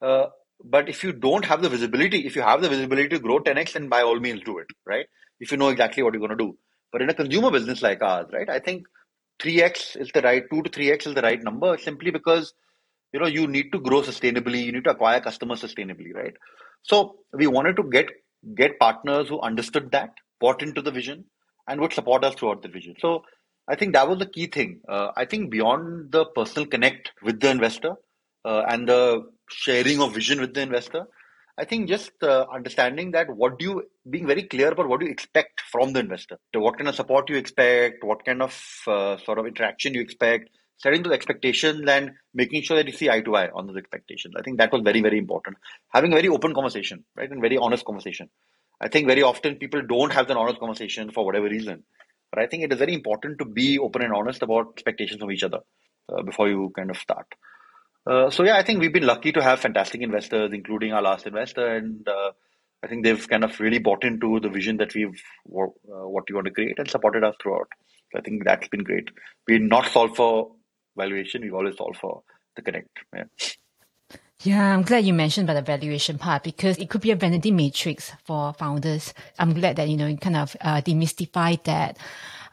Uh, 0.00 0.26
but 0.64 0.88
if 0.88 1.02
you 1.02 1.12
don't 1.12 1.44
have 1.44 1.60
the 1.60 1.68
visibility 1.68 2.24
if 2.26 2.36
you 2.36 2.42
have 2.42 2.62
the 2.62 2.68
visibility 2.68 3.08
to 3.08 3.18
grow 3.18 3.40
10x 3.40 3.72
then 3.72 3.88
by 3.88 4.02
all 4.02 4.20
means 4.20 4.42
do 4.42 4.58
it 4.58 4.68
right? 4.86 5.06
If 5.40 5.50
you 5.50 5.58
know 5.58 5.68
exactly 5.68 6.02
what 6.02 6.14
you're 6.14 6.26
going 6.26 6.38
to 6.38 6.44
do. 6.44 6.56
But 6.92 7.02
in 7.02 7.10
a 7.10 7.14
consumer 7.14 7.50
business 7.50 7.82
like 7.82 8.00
ours 8.00 8.28
right 8.32 8.48
i 8.48 8.60
think 8.60 8.86
3x 9.40 9.96
is 10.00 10.10
the 10.14 10.22
right 10.22 10.44
2 10.50 10.62
to 10.62 10.70
3x 10.70 11.08
is 11.08 11.14
the 11.14 11.22
right 11.22 11.42
number 11.42 11.76
simply 11.78 12.10
because 12.12 12.54
you 13.12 13.18
know 13.18 13.26
you 13.26 13.48
need 13.48 13.72
to 13.72 13.80
grow 13.80 14.02
sustainably 14.02 14.64
you 14.64 14.72
need 14.72 14.84
to 14.84 14.90
acquire 14.90 15.20
customers 15.20 15.62
sustainably 15.62 16.14
right? 16.14 16.34
So 16.82 17.16
we 17.32 17.48
wanted 17.48 17.76
to 17.76 17.82
get 17.82 18.06
get 18.54 18.78
partners 18.78 19.28
who 19.28 19.40
understood 19.40 19.90
that 19.92 20.10
bought 20.40 20.62
into 20.62 20.82
the 20.82 20.90
vision 20.90 21.24
and 21.68 21.80
would 21.80 21.92
support 21.92 22.24
us 22.24 22.34
throughout 22.34 22.62
the 22.62 22.68
vision. 22.68 22.94
So 23.00 23.24
I 23.68 23.74
think 23.74 23.94
that 23.94 24.08
was 24.08 24.18
the 24.18 24.26
key 24.26 24.46
thing. 24.46 24.80
Uh, 24.88 25.10
I 25.16 25.24
think 25.24 25.50
beyond 25.50 26.12
the 26.12 26.26
personal 26.26 26.66
connect 26.68 27.12
with 27.22 27.40
the 27.40 27.50
investor 27.50 27.94
uh, 28.44 28.62
and 28.68 28.88
the 28.88 29.24
sharing 29.50 30.00
of 30.00 30.14
vision 30.14 30.40
with 30.40 30.54
the 30.54 30.60
investor, 30.60 31.06
I 31.58 31.64
think 31.64 31.88
just 31.88 32.12
uh, 32.22 32.46
understanding 32.52 33.12
that 33.12 33.34
what 33.34 33.58
do 33.58 33.64
you 33.64 33.82
being 34.08 34.26
very 34.26 34.42
clear 34.42 34.70
about 34.70 34.88
what 34.88 35.00
do 35.00 35.06
you 35.06 35.12
expect 35.12 35.62
from 35.62 35.94
the 35.94 36.00
investor, 36.00 36.38
to 36.52 36.60
what 36.60 36.76
kind 36.76 36.88
of 36.88 36.94
support 36.94 37.30
you 37.30 37.36
expect, 37.36 38.04
what 38.04 38.24
kind 38.24 38.42
of 38.42 38.82
uh, 38.86 39.16
sort 39.16 39.38
of 39.38 39.46
interaction 39.46 39.94
you 39.94 40.02
expect, 40.02 40.50
setting 40.78 41.02
those 41.02 41.12
expectations 41.12 41.88
and 41.88 42.12
making 42.34 42.62
sure 42.62 42.76
that 42.76 42.86
you 42.86 42.92
see 42.92 43.08
eye 43.08 43.20
to 43.20 43.36
eye 43.36 43.48
on 43.54 43.66
those 43.66 43.76
expectations. 43.76 44.34
I 44.38 44.42
think 44.42 44.58
that 44.58 44.72
was 44.72 44.82
very 44.82 45.00
very 45.00 45.18
important. 45.18 45.56
Having 45.88 46.12
a 46.12 46.16
very 46.16 46.28
open 46.28 46.54
conversation, 46.54 47.04
right, 47.16 47.30
and 47.30 47.40
very 47.40 47.58
honest 47.58 47.84
conversation. 47.84 48.28
I 48.80 48.88
think 48.88 49.06
very 49.06 49.22
often 49.22 49.56
people 49.56 49.82
don't 49.82 50.12
have 50.12 50.28
the 50.28 50.36
honest 50.36 50.60
conversation 50.60 51.10
for 51.10 51.24
whatever 51.24 51.48
reason. 51.48 51.84
But 52.30 52.42
I 52.42 52.46
think 52.46 52.64
it 52.64 52.72
is 52.72 52.78
very 52.78 52.94
important 52.94 53.38
to 53.38 53.44
be 53.44 53.78
open 53.78 54.02
and 54.02 54.12
honest 54.12 54.42
about 54.42 54.68
expectations 54.72 55.20
from 55.20 55.30
each 55.30 55.44
other 55.44 55.60
uh, 56.12 56.22
before 56.22 56.48
you 56.48 56.72
kind 56.76 56.90
of 56.90 56.98
start. 56.98 57.26
Uh, 58.06 58.30
so 58.30 58.44
yeah, 58.44 58.56
I 58.56 58.62
think 58.62 58.80
we've 58.80 58.92
been 58.92 59.06
lucky 59.06 59.32
to 59.32 59.42
have 59.42 59.60
fantastic 59.60 60.00
investors, 60.02 60.50
including 60.52 60.92
our 60.92 61.02
last 61.02 61.26
investor, 61.26 61.66
and 61.66 62.06
uh, 62.06 62.32
I 62.82 62.88
think 62.88 63.04
they've 63.04 63.28
kind 63.28 63.42
of 63.42 63.58
really 63.58 63.78
bought 63.78 64.04
into 64.04 64.38
the 64.40 64.48
vision 64.48 64.76
that 64.76 64.94
we've 64.94 65.20
uh, 65.48 65.66
what 65.84 66.24
we 66.28 66.34
want 66.34 66.46
to 66.46 66.52
create 66.52 66.78
and 66.78 66.88
supported 66.88 67.24
us 67.24 67.34
throughout. 67.42 67.68
So 68.12 68.18
I 68.18 68.22
think 68.22 68.44
that's 68.44 68.68
been 68.68 68.84
great. 68.84 69.08
We've 69.48 69.60
not 69.60 69.90
solved 69.90 70.16
for 70.16 70.52
valuation; 70.96 71.42
we've 71.42 71.54
always 71.54 71.76
solved 71.76 71.98
for 71.98 72.22
the 72.54 72.62
connect. 72.62 72.98
Yeah. 73.14 73.24
Yeah, 74.42 74.74
I'm 74.74 74.82
glad 74.82 75.04
you 75.04 75.14
mentioned 75.14 75.48
about 75.48 75.64
the 75.64 75.72
valuation 75.72 76.18
part 76.18 76.44
because 76.44 76.76
it 76.78 76.90
could 76.90 77.00
be 77.00 77.10
a 77.10 77.16
vanity 77.16 77.50
matrix 77.50 78.12
for 78.24 78.52
founders. 78.52 79.14
I'm 79.38 79.54
glad 79.54 79.76
that, 79.76 79.88
you 79.88 79.96
know, 79.96 80.06
you 80.06 80.18
kind 80.18 80.36
of 80.36 80.54
uh, 80.60 80.82
demystified 80.82 81.64
that. 81.64 81.98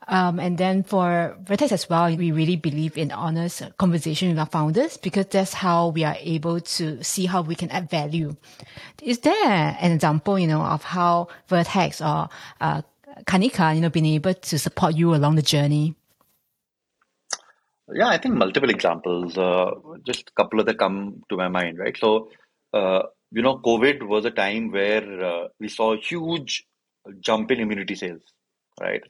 Um, 0.08 0.40
and 0.40 0.58
then 0.58 0.84
for 0.84 1.38
Vertex 1.42 1.72
as 1.72 1.90
well, 1.90 2.14
we 2.16 2.32
really 2.32 2.56
believe 2.56 2.98
in 2.98 3.12
honest 3.12 3.64
conversation 3.78 4.30
with 4.30 4.40
our 4.40 4.46
founders 4.46 4.98
because 4.98 5.28
that's 5.28 5.54
how 5.54 5.90
we 5.90 6.04
are 6.04 6.18
able 6.20 6.60
to 6.62 7.04
see 7.04 7.26
how 7.26 7.42
we 7.42 7.56
can 7.56 7.70
add 7.70 7.90
value. 7.90 8.36
Is 9.02 9.20
there 9.20 9.78
an 9.80 9.92
example, 9.92 10.40
you 10.40 10.48
know, 10.48 10.62
of 10.62 10.84
how 10.84 11.28
Vertex 11.48 12.02
or 12.02 12.30
uh, 12.60 12.82
Kanika, 13.26 13.76
you 13.76 13.82
know, 13.82 13.90
been 13.90 14.06
able 14.06 14.34
to 14.34 14.60
support 14.60 14.96
you 14.96 15.14
along 15.16 15.36
the 15.36 15.42
journey? 15.42 15.96
Yeah, 17.94 18.08
I 18.08 18.18
think 18.18 18.36
multiple 18.36 18.70
examples. 18.70 19.38
Uh, 19.38 19.72
just 20.06 20.30
a 20.30 20.42
couple 20.42 20.60
of 20.60 20.66
them 20.66 20.78
come 20.78 21.24
to 21.30 21.38
my 21.38 21.48
mind, 21.48 21.78
right? 21.78 21.96
So, 21.98 22.30
uh, 22.74 23.04
you 23.32 23.42
know, 23.42 23.58
COVID 23.58 24.08
was 24.08 24.26
a 24.26 24.32
time 24.32 24.72
where 24.72 25.24
uh, 25.24 25.48
we 25.60 25.68
saw 25.68 25.94
a 25.94 25.98
huge 25.98 26.66
jump 27.20 27.52
in 27.52 27.60
immunity 27.60 27.96
sales, 27.96 28.22
right? 28.82 29.02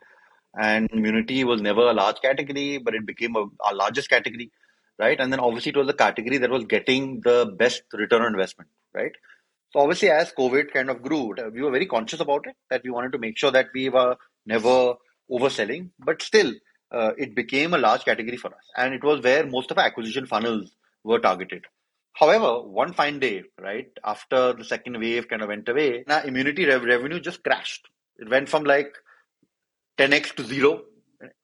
And 0.59 0.89
immunity 0.91 1.43
was 1.43 1.61
never 1.61 1.89
a 1.89 1.93
large 1.93 2.21
category, 2.21 2.77
but 2.77 2.93
it 2.93 3.05
became 3.05 3.35
a, 3.35 3.45
our 3.65 3.73
largest 3.73 4.09
category, 4.09 4.51
right? 4.99 5.19
And 5.19 5.31
then 5.31 5.39
obviously 5.39 5.71
it 5.71 5.77
was 5.77 5.89
a 5.89 5.93
category 5.93 6.37
that 6.39 6.49
was 6.49 6.65
getting 6.65 7.21
the 7.23 7.53
best 7.57 7.83
return 7.93 8.21
on 8.21 8.33
investment, 8.33 8.69
right? 8.93 9.13
So 9.71 9.79
obviously, 9.79 10.09
as 10.11 10.31
COVID 10.37 10.71
kind 10.71 10.89
of 10.89 11.01
grew, 11.01 11.33
we 11.51 11.61
were 11.61 11.71
very 11.71 11.87
conscious 11.87 12.19
about 12.19 12.45
it. 12.47 12.55
That 12.69 12.81
we 12.83 12.91
wanted 12.91 13.13
to 13.13 13.17
make 13.17 13.37
sure 13.37 13.51
that 13.51 13.67
we 13.73 13.89
were 13.89 14.17
never 14.45 14.95
overselling, 15.31 15.89
but 15.99 16.21
still 16.21 16.53
it 17.17 17.35
became 17.35 17.73
a 17.73 17.77
large 17.77 18.05
category 18.05 18.37
for 18.37 18.49
us. 18.49 18.65
And 18.77 18.93
it 18.93 19.03
was 19.03 19.21
where 19.21 19.45
most 19.45 19.71
of 19.71 19.77
our 19.77 19.85
acquisition 19.85 20.25
funnels 20.25 20.71
were 21.03 21.19
targeted. 21.19 21.65
However, 22.13 22.61
one 22.61 22.93
fine 22.93 23.19
day, 23.19 23.43
right, 23.59 23.89
after 24.03 24.53
the 24.53 24.63
second 24.63 24.99
wave 24.99 25.27
kind 25.27 25.41
of 25.41 25.47
went 25.47 25.67
away, 25.67 26.03
our 26.07 26.25
immunity 26.25 26.65
rev- 26.65 26.83
revenue 26.83 27.19
just 27.19 27.43
crashed. 27.43 27.87
It 28.17 28.29
went 28.29 28.49
from 28.49 28.63
like 28.63 28.93
10x 29.97 30.35
to 30.35 30.43
zero 30.43 30.83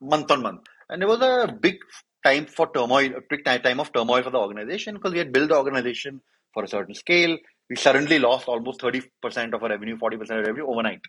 month 0.01 0.31
on 0.31 0.41
month. 0.41 0.61
And 0.89 1.01
there 1.01 1.07
was 1.07 1.21
a 1.21 1.51
big 1.51 1.77
time 2.23 2.45
for 2.45 2.71
turmoil, 2.71 3.15
a 3.15 3.21
big 3.29 3.45
time 3.45 3.79
of 3.79 3.91
turmoil 3.93 4.23
for 4.23 4.29
the 4.29 4.37
organization 4.37 4.95
because 4.95 5.11
we 5.13 5.19
had 5.19 5.31
built 5.31 5.49
the 5.49 5.57
organization 5.57 6.21
for 6.53 6.63
a 6.63 6.67
certain 6.67 6.93
scale. 6.95 7.37
We 7.69 7.75
suddenly 7.75 8.19
lost 8.19 8.47
almost 8.47 8.81
30% 8.81 9.53
of 9.53 9.63
our 9.63 9.69
revenue, 9.69 9.97
40% 9.97 10.21
of 10.21 10.29
revenue 10.29 10.67
overnight, 10.67 11.01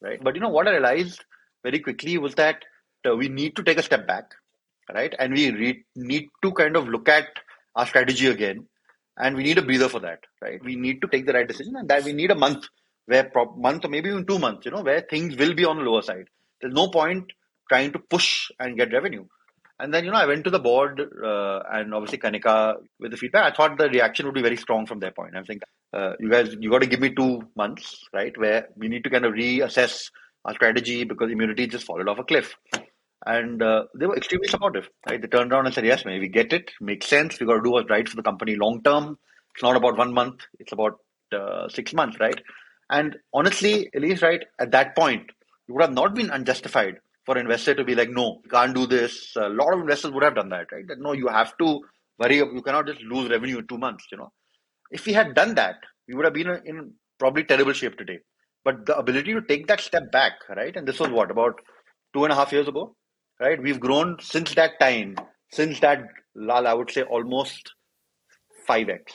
right? 0.00 0.22
But 0.22 0.34
you 0.34 0.40
know 0.40 0.48
what 0.48 0.68
I 0.68 0.72
realized 0.72 1.24
very 1.62 1.80
quickly 1.80 2.18
was 2.18 2.34
that 2.36 2.56
uh, 2.56 2.58
we 3.12 3.28
need 3.28 3.56
to 3.56 3.62
take 3.62 3.78
a 3.78 3.82
step 3.82 4.06
back, 4.06 4.32
right? 4.92 5.14
And 5.18 5.34
we 5.34 5.50
re- 5.50 5.84
need 5.94 6.28
to 6.42 6.52
kind 6.52 6.76
of 6.76 6.88
look 6.88 7.08
at 7.08 7.28
our 7.76 7.86
strategy 7.86 8.26
again, 8.28 8.66
and 9.18 9.36
we 9.36 9.42
need 9.42 9.58
a 9.58 9.62
breather 9.62 9.88
for 9.88 10.00
that, 10.00 10.20
right? 10.42 10.62
We 10.64 10.76
need 10.76 11.00
to 11.02 11.08
take 11.08 11.26
the 11.26 11.32
right 11.32 11.46
decision, 11.46 11.76
and 11.76 11.88
that 11.88 12.04
we 12.04 12.12
need 12.12 12.30
a 12.30 12.34
month, 12.34 12.64
where 13.06 13.24
pro- 13.24 13.54
month 13.56 13.84
or 13.84 13.88
maybe 13.88 14.08
even 14.08 14.26
two 14.26 14.38
months, 14.38 14.64
you 14.64 14.72
know, 14.72 14.82
where 14.82 15.02
things 15.02 15.36
will 15.36 15.54
be 15.54 15.64
on 15.64 15.76
the 15.78 15.84
lower 15.84 16.02
side. 16.02 16.28
There's 16.60 16.74
no 16.74 16.88
point 16.88 17.32
trying 17.68 17.92
to 17.92 17.98
push 17.98 18.50
and 18.58 18.76
get 18.76 18.92
revenue. 18.92 19.26
And 19.78 19.92
then, 19.92 20.04
you 20.04 20.12
know, 20.12 20.18
I 20.18 20.26
went 20.26 20.44
to 20.44 20.50
the 20.50 20.60
board 20.60 21.00
uh, 21.00 21.60
and 21.70 21.92
obviously 21.92 22.18
Kanika 22.18 22.76
with 23.00 23.10
the 23.10 23.16
feedback. 23.16 23.52
I 23.52 23.56
thought 23.56 23.76
the 23.76 23.88
reaction 23.90 24.24
would 24.26 24.34
be 24.34 24.42
very 24.42 24.56
strong 24.56 24.86
from 24.86 25.00
their 25.00 25.10
point. 25.10 25.36
I'm 25.36 25.44
saying, 25.44 25.60
uh, 25.92 26.12
you 26.20 26.30
guys, 26.30 26.54
you 26.60 26.70
got 26.70 26.82
to 26.82 26.86
give 26.86 27.00
me 27.00 27.10
two 27.14 27.42
months, 27.56 28.04
right? 28.12 28.36
Where 28.38 28.68
we 28.76 28.88
need 28.88 29.02
to 29.04 29.10
kind 29.10 29.24
of 29.24 29.32
reassess 29.32 30.10
our 30.44 30.54
strategy 30.54 31.04
because 31.04 31.30
immunity 31.30 31.66
just 31.66 31.86
fallen 31.86 32.08
off 32.08 32.18
a 32.18 32.24
cliff 32.24 32.54
and 33.26 33.62
uh, 33.62 33.84
they 33.94 34.06
were 34.06 34.16
extremely 34.16 34.48
supportive. 34.48 34.88
Right? 35.08 35.20
They 35.20 35.28
turned 35.28 35.52
around 35.52 35.66
and 35.66 35.74
said, 35.74 35.86
"Yes, 35.86 36.04
man, 36.04 36.20
we 36.20 36.28
get 36.28 36.52
it. 36.52 36.70
Makes 36.80 37.06
sense. 37.06 37.38
We 37.40 37.46
got 37.46 37.56
to 37.56 37.62
do 37.62 37.70
what's 37.72 37.90
right 37.90 38.08
for 38.08 38.16
the 38.16 38.22
company 38.22 38.56
long 38.56 38.82
term. 38.82 39.18
It's 39.54 39.62
not 39.62 39.76
about 39.76 39.96
one 39.96 40.12
month. 40.12 40.40
It's 40.58 40.72
about 40.72 40.98
uh, 41.32 41.68
six 41.68 41.92
months, 41.92 42.18
right?" 42.20 42.40
And 42.90 43.16
honestly, 43.32 43.88
at 43.94 44.02
least 44.02 44.22
right 44.22 44.42
at 44.60 44.70
that 44.72 44.94
point, 44.94 45.22
it 45.68 45.72
would 45.72 45.82
have 45.82 45.92
not 45.92 46.14
been 46.14 46.30
unjustified 46.30 46.96
for 47.24 47.36
an 47.36 47.42
investor 47.42 47.74
to 47.74 47.84
be 47.84 47.94
like, 47.94 48.10
"No, 48.10 48.40
you 48.44 48.50
can't 48.50 48.74
do 48.74 48.86
this." 48.86 49.34
A 49.36 49.48
lot 49.48 49.72
of 49.74 49.80
investors 49.80 50.12
would 50.12 50.24
have 50.24 50.34
done 50.34 50.50
that, 50.50 50.70
right? 50.72 50.86
That 50.86 51.00
no, 51.00 51.12
you 51.12 51.28
have 51.28 51.56
to 51.58 51.80
worry. 52.18 52.36
You 52.36 52.62
cannot 52.62 52.86
just 52.86 53.00
lose 53.02 53.30
revenue 53.30 53.58
in 53.58 53.66
two 53.66 53.78
months. 53.78 54.06
You 54.12 54.18
know, 54.18 54.32
if 54.90 55.06
we 55.06 55.12
had 55.12 55.34
done 55.34 55.54
that, 55.54 55.76
we 56.08 56.14
would 56.14 56.24
have 56.24 56.34
been 56.34 56.60
in 56.64 56.92
probably 57.18 57.44
terrible 57.44 57.72
shape 57.72 57.96
today. 57.96 58.18
But 58.64 58.86
the 58.86 58.96
ability 58.96 59.34
to 59.34 59.42
take 59.42 59.66
that 59.68 59.80
step 59.80 60.10
back, 60.10 60.32
right? 60.56 60.74
And 60.74 60.86
this 60.88 60.98
was 60.98 61.10
what 61.10 61.30
about 61.30 61.60
two 62.14 62.24
and 62.24 62.32
a 62.32 62.36
half 62.36 62.52
years 62.52 62.68
ago 62.68 62.96
right? 63.44 63.62
We've 63.62 63.80
grown 63.80 64.16
since 64.20 64.54
that 64.54 64.80
time, 64.80 65.16
since 65.50 65.80
that 65.80 66.08
lal, 66.34 66.66
I 66.66 66.74
would 66.74 66.90
say 66.90 67.02
almost 67.02 67.72
five 68.66 68.88
x 68.88 69.12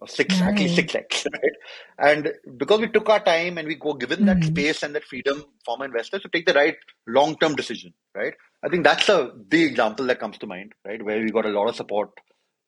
or 0.00 0.08
six, 0.08 0.40
nice. 0.40 0.48
actually 0.48 0.68
six 0.68 0.94
x, 0.94 1.26
right? 1.32 1.52
And 1.98 2.32
because 2.56 2.80
we 2.80 2.88
took 2.88 3.08
our 3.08 3.22
time 3.22 3.58
and 3.58 3.68
we 3.68 3.76
go 3.76 3.94
given 3.94 4.26
that 4.26 4.38
mm-hmm. 4.38 4.54
space 4.54 4.82
and 4.82 4.94
that 4.94 5.04
freedom 5.04 5.44
from 5.64 5.82
investors 5.82 6.22
to 6.22 6.28
take 6.28 6.46
the 6.46 6.54
right 6.54 6.76
long 7.06 7.36
term 7.36 7.54
decision, 7.54 7.94
right? 8.14 8.34
I 8.64 8.68
think 8.68 8.84
that's 8.84 9.08
a 9.08 9.30
big 9.48 9.70
example 9.70 10.06
that 10.06 10.20
comes 10.20 10.38
to 10.38 10.46
mind, 10.46 10.72
right? 10.84 11.02
Where 11.02 11.20
we 11.20 11.30
got 11.30 11.46
a 11.46 11.50
lot 11.50 11.68
of 11.68 11.76
support 11.76 12.10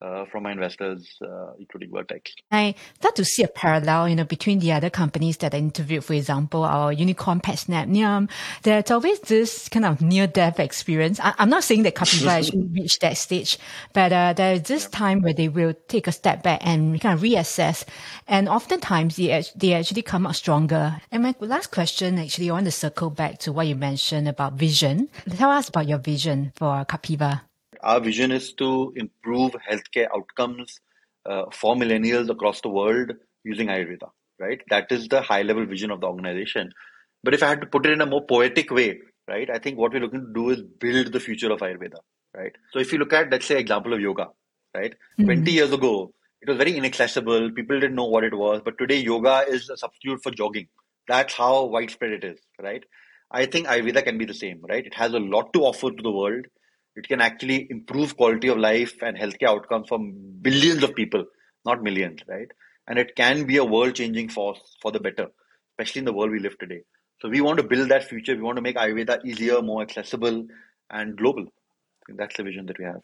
uh, 0.01 0.25
from 0.31 0.43
my 0.43 0.51
investors, 0.51 1.17
uh, 1.21 1.53
including 1.59 1.91
Vertex. 1.91 2.31
I 2.51 2.75
start 2.95 3.15
to 3.15 3.25
see 3.25 3.43
a 3.43 3.47
parallel, 3.47 4.09
you 4.09 4.15
know, 4.15 4.25
between 4.25 4.59
the 4.59 4.71
other 4.71 4.89
companies 4.89 5.37
that 5.37 5.55
I 5.55 5.57
interviewed, 5.57 6.03
for 6.03 6.13
example, 6.13 6.63
our 6.63 6.93
unicorn 6.93 7.39
PatSnap 7.39 7.87
Nium. 7.87 8.29
There's 8.63 8.91
always 8.91 9.19
this 9.21 9.69
kind 9.69 9.85
of 9.85 10.01
near-death 10.01 10.59
experience. 10.59 11.19
I, 11.19 11.33
am 11.39 11.49
not 11.49 11.63
saying 11.63 11.83
that 11.83 11.95
Kapiva 11.95 12.27
actually 12.39 12.67
reached 12.67 13.01
that 13.01 13.17
stage, 13.17 13.57
but 13.93 14.13
uh, 14.13 14.33
there's 14.33 14.63
this 14.63 14.87
time 14.87 15.21
where 15.21 15.33
they 15.33 15.49
will 15.49 15.73
take 15.87 16.07
a 16.07 16.11
step 16.11 16.43
back 16.43 16.61
and 16.63 16.99
kind 17.01 17.15
of 17.15 17.21
reassess. 17.21 17.83
And 18.27 18.47
oftentimes 18.47 19.15
they, 19.15 19.43
they 19.55 19.73
actually 19.73 20.03
come 20.03 20.27
out 20.27 20.35
stronger. 20.35 21.01
And 21.11 21.23
my 21.23 21.35
last 21.39 21.71
question, 21.71 22.19
actually, 22.19 22.49
I 22.49 22.53
want 22.53 22.65
to 22.65 22.71
circle 22.71 23.09
back 23.09 23.39
to 23.39 23.51
what 23.51 23.67
you 23.67 23.75
mentioned 23.75 24.27
about 24.27 24.53
vision. 24.53 25.09
Tell 25.29 25.49
us 25.49 25.69
about 25.69 25.87
your 25.87 25.99
vision 25.99 26.51
for 26.55 26.85
Kapiva. 26.85 27.46
Our 27.81 27.99
vision 27.99 28.31
is 28.31 28.53
to 28.53 28.93
improve 28.95 29.55
healthcare 29.69 30.07
outcomes 30.15 30.79
uh, 31.25 31.45
for 31.51 31.75
millennials 31.75 32.29
across 32.29 32.61
the 32.61 32.69
world 32.69 33.11
using 33.43 33.67
Ayurveda, 33.67 34.09
right? 34.39 34.61
That 34.69 34.91
is 34.91 35.07
the 35.07 35.21
high 35.21 35.41
level 35.41 35.65
vision 35.65 35.91
of 35.91 36.01
the 36.01 36.07
organization. 36.07 36.71
But 37.23 37.33
if 37.33 37.43
I 37.43 37.49
had 37.49 37.61
to 37.61 37.67
put 37.67 37.85
it 37.85 37.91
in 37.91 38.01
a 38.01 38.05
more 38.05 38.25
poetic 38.25 38.71
way, 38.71 38.99
right, 39.27 39.49
I 39.49 39.59
think 39.59 39.77
what 39.77 39.93
we're 39.93 40.01
looking 40.01 40.21
to 40.21 40.33
do 40.33 40.49
is 40.49 40.61
build 40.61 41.11
the 41.11 41.19
future 41.19 41.51
of 41.51 41.59
Ayurveda, 41.59 41.99
right? 42.35 42.53
So 42.71 42.79
if 42.79 42.91
you 42.93 42.99
look 42.99 43.13
at, 43.13 43.31
let's 43.31 43.45
say, 43.45 43.59
example 43.59 43.93
of 43.93 43.99
yoga, 43.99 44.27
right? 44.75 44.93
Mm-hmm. 45.19 45.25
20 45.25 45.51
years 45.51 45.73
ago, 45.73 46.13
it 46.41 46.47
was 46.47 46.57
very 46.57 46.77
inaccessible. 46.77 47.51
People 47.51 47.79
didn't 47.79 47.95
know 47.95 48.05
what 48.05 48.23
it 48.23 48.33
was. 48.33 48.61
But 48.63 48.77
today, 48.77 48.97
yoga 48.97 49.45
is 49.47 49.69
a 49.69 49.77
substitute 49.77 50.21
for 50.21 50.31
jogging. 50.31 50.67
That's 51.07 51.33
how 51.33 51.65
widespread 51.65 52.11
it 52.11 52.23
is, 52.23 52.39
right? 52.61 52.83
I 53.31 53.45
think 53.45 53.67
Ayurveda 53.67 54.03
can 54.03 54.17
be 54.17 54.25
the 54.25 54.33
same, 54.33 54.61
right? 54.69 54.85
It 54.85 54.93
has 54.93 55.13
a 55.13 55.19
lot 55.19 55.51
to 55.53 55.61
offer 55.61 55.91
to 55.91 56.03
the 56.03 56.11
world 56.11 56.45
it 56.97 57.07
can 57.07 57.21
actually 57.21 57.67
improve 57.69 58.17
quality 58.17 58.47
of 58.47 58.57
life 58.57 58.95
and 59.03 59.15
healthcare 59.15 59.49
outcomes 59.49 59.87
for 59.87 59.99
billions 59.99 60.81
of 60.81 60.95
people, 60.95 61.25
not 61.63 61.83
millions, 61.83 62.21
right? 62.27 62.47
And 62.87 62.97
it 62.97 63.15
can 63.15 63.45
be 63.45 63.57
a 63.57 63.63
world 63.63 63.93
changing 63.95 64.29
force 64.29 64.59
for 64.81 64.91
the 64.91 64.99
better, 64.99 65.27
especially 65.73 65.99
in 65.99 66.05
the 66.05 66.13
world 66.13 66.31
we 66.31 66.39
live 66.39 66.57
today. 66.57 66.81
So 67.21 67.29
we 67.29 67.41
want 67.41 67.57
to 67.57 67.63
build 67.63 67.89
that 67.89 68.05
future. 68.05 68.35
We 68.35 68.41
want 68.41 68.55
to 68.55 68.63
make 68.63 68.77
Ayurveda 68.77 69.23
easier, 69.23 69.61
more 69.61 69.83
accessible, 69.83 70.47
and 70.89 71.15
global. 71.15 71.45
that's 72.09 72.35
the 72.35 72.43
vision 72.43 72.65
that 72.65 72.79
we 72.79 72.85
have. 72.85 73.01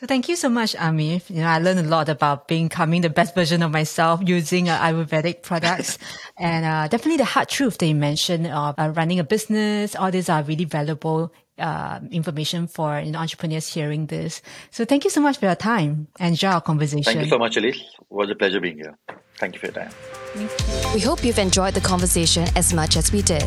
So 0.00 0.06
thank 0.06 0.28
you 0.28 0.36
so 0.36 0.48
much, 0.48 0.74
Ameve. 0.74 1.28
You 1.30 1.42
know, 1.42 1.46
I 1.46 1.58
learned 1.58 1.78
a 1.80 1.82
lot 1.84 2.08
about 2.08 2.48
becoming 2.48 3.02
the 3.02 3.10
best 3.10 3.34
version 3.34 3.62
of 3.62 3.70
myself 3.70 4.20
using 4.24 4.68
uh, 4.68 4.78
Ayurvedic 4.78 5.42
products, 5.42 5.98
and 6.36 6.64
uh, 6.64 6.88
definitely 6.88 7.18
the 7.18 7.24
hard 7.24 7.48
truth 7.48 7.78
that 7.78 7.86
you 7.86 7.94
mentioned 7.94 8.46
of 8.46 8.74
uh, 8.76 8.92
running 8.96 9.20
a 9.20 9.24
business. 9.24 9.94
All 9.94 10.10
these 10.10 10.28
are 10.28 10.42
really 10.42 10.64
valuable 10.64 11.32
uh, 11.58 12.00
information 12.10 12.66
for 12.66 12.98
you 12.98 13.12
know, 13.12 13.18
entrepreneurs 13.18 13.72
hearing 13.72 14.06
this. 14.06 14.42
So 14.70 14.84
thank 14.84 15.04
you 15.04 15.10
so 15.10 15.20
much 15.20 15.38
for 15.38 15.46
your 15.46 15.54
time. 15.54 16.08
Enjoy 16.18 16.48
our 16.48 16.60
conversation. 16.60 17.04
Thank 17.04 17.24
you 17.24 17.30
so 17.30 17.38
much, 17.38 17.56
Elise. 17.56 17.76
It 17.76 18.06
was 18.10 18.30
a 18.30 18.34
pleasure 18.34 18.60
being 18.60 18.76
here. 18.76 18.96
Thank 19.38 19.54
you 19.54 19.60
for 19.60 19.66
your 19.66 19.74
time. 19.74 19.90
We 20.94 21.00
hope 21.00 21.24
you've 21.24 21.38
enjoyed 21.38 21.74
the 21.74 21.80
conversation 21.80 22.46
as 22.56 22.72
much 22.72 22.96
as 22.96 23.12
we 23.12 23.22
did. 23.22 23.44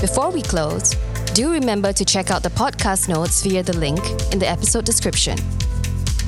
Before 0.00 0.30
we 0.30 0.42
close, 0.42 0.94
do 1.34 1.52
remember 1.52 1.92
to 1.92 2.04
check 2.04 2.30
out 2.30 2.42
the 2.42 2.50
podcast 2.50 3.08
notes 3.08 3.42
via 3.42 3.62
the 3.62 3.76
link 3.76 4.00
in 4.32 4.38
the 4.38 4.48
episode 4.48 4.84
description. 4.84 5.36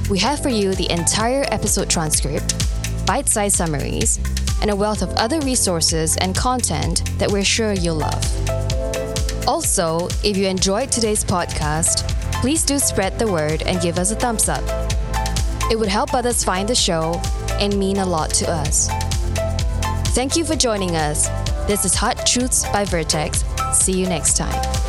We 0.09 0.19
have 0.19 0.43
for 0.43 0.49
you 0.49 0.75
the 0.75 0.91
entire 0.91 1.45
episode 1.53 1.89
transcript, 1.89 2.55
bite 3.07 3.29
sized 3.29 3.57
summaries, 3.57 4.19
and 4.61 4.71
a 4.71 4.77
wealth 4.77 5.03
of 5.03 5.11
other 5.15 5.41
resources 5.41 6.17
and 6.17 6.37
content 6.37 7.05
that 7.19 7.31
we're 7.31 7.45
sure 7.45 7.73
you'll 7.73 7.97
love. 7.97 8.70
Also, 9.47 10.07
if 10.23 10.37
you 10.37 10.47
enjoyed 10.47 10.93
today's 10.93 11.25
podcast, 11.25 12.09
please 12.41 12.65
do 12.65 12.79
spread 12.79 13.19
the 13.19 13.31
word 13.31 13.63
and 13.63 13.81
give 13.81 13.99
us 13.99 14.11
a 14.11 14.15
thumbs 14.15 14.49
up. 14.49 14.63
It 15.71 15.79
would 15.79 15.89
help 15.89 16.15
others 16.15 16.45
find 16.45 16.69
the 16.69 16.75
show 16.75 17.21
and 17.61 17.79
mean 17.79 17.99
a 17.99 18.07
lot 18.07 18.31
to 18.35 18.51
us. 18.51 18.89
Thank 20.15 20.37
you 20.37 20.45
for 20.45 20.57
joining 20.57 20.97
us. 20.97 21.29
This 21.67 21.85
is 21.85 21.95
Hard 21.95 22.19
Truths 22.27 22.65
by 22.73 22.85
Vertex. 22.85 23.45
See 23.73 23.93
you 23.93 24.07
next 24.07 24.37
time. 24.37 24.80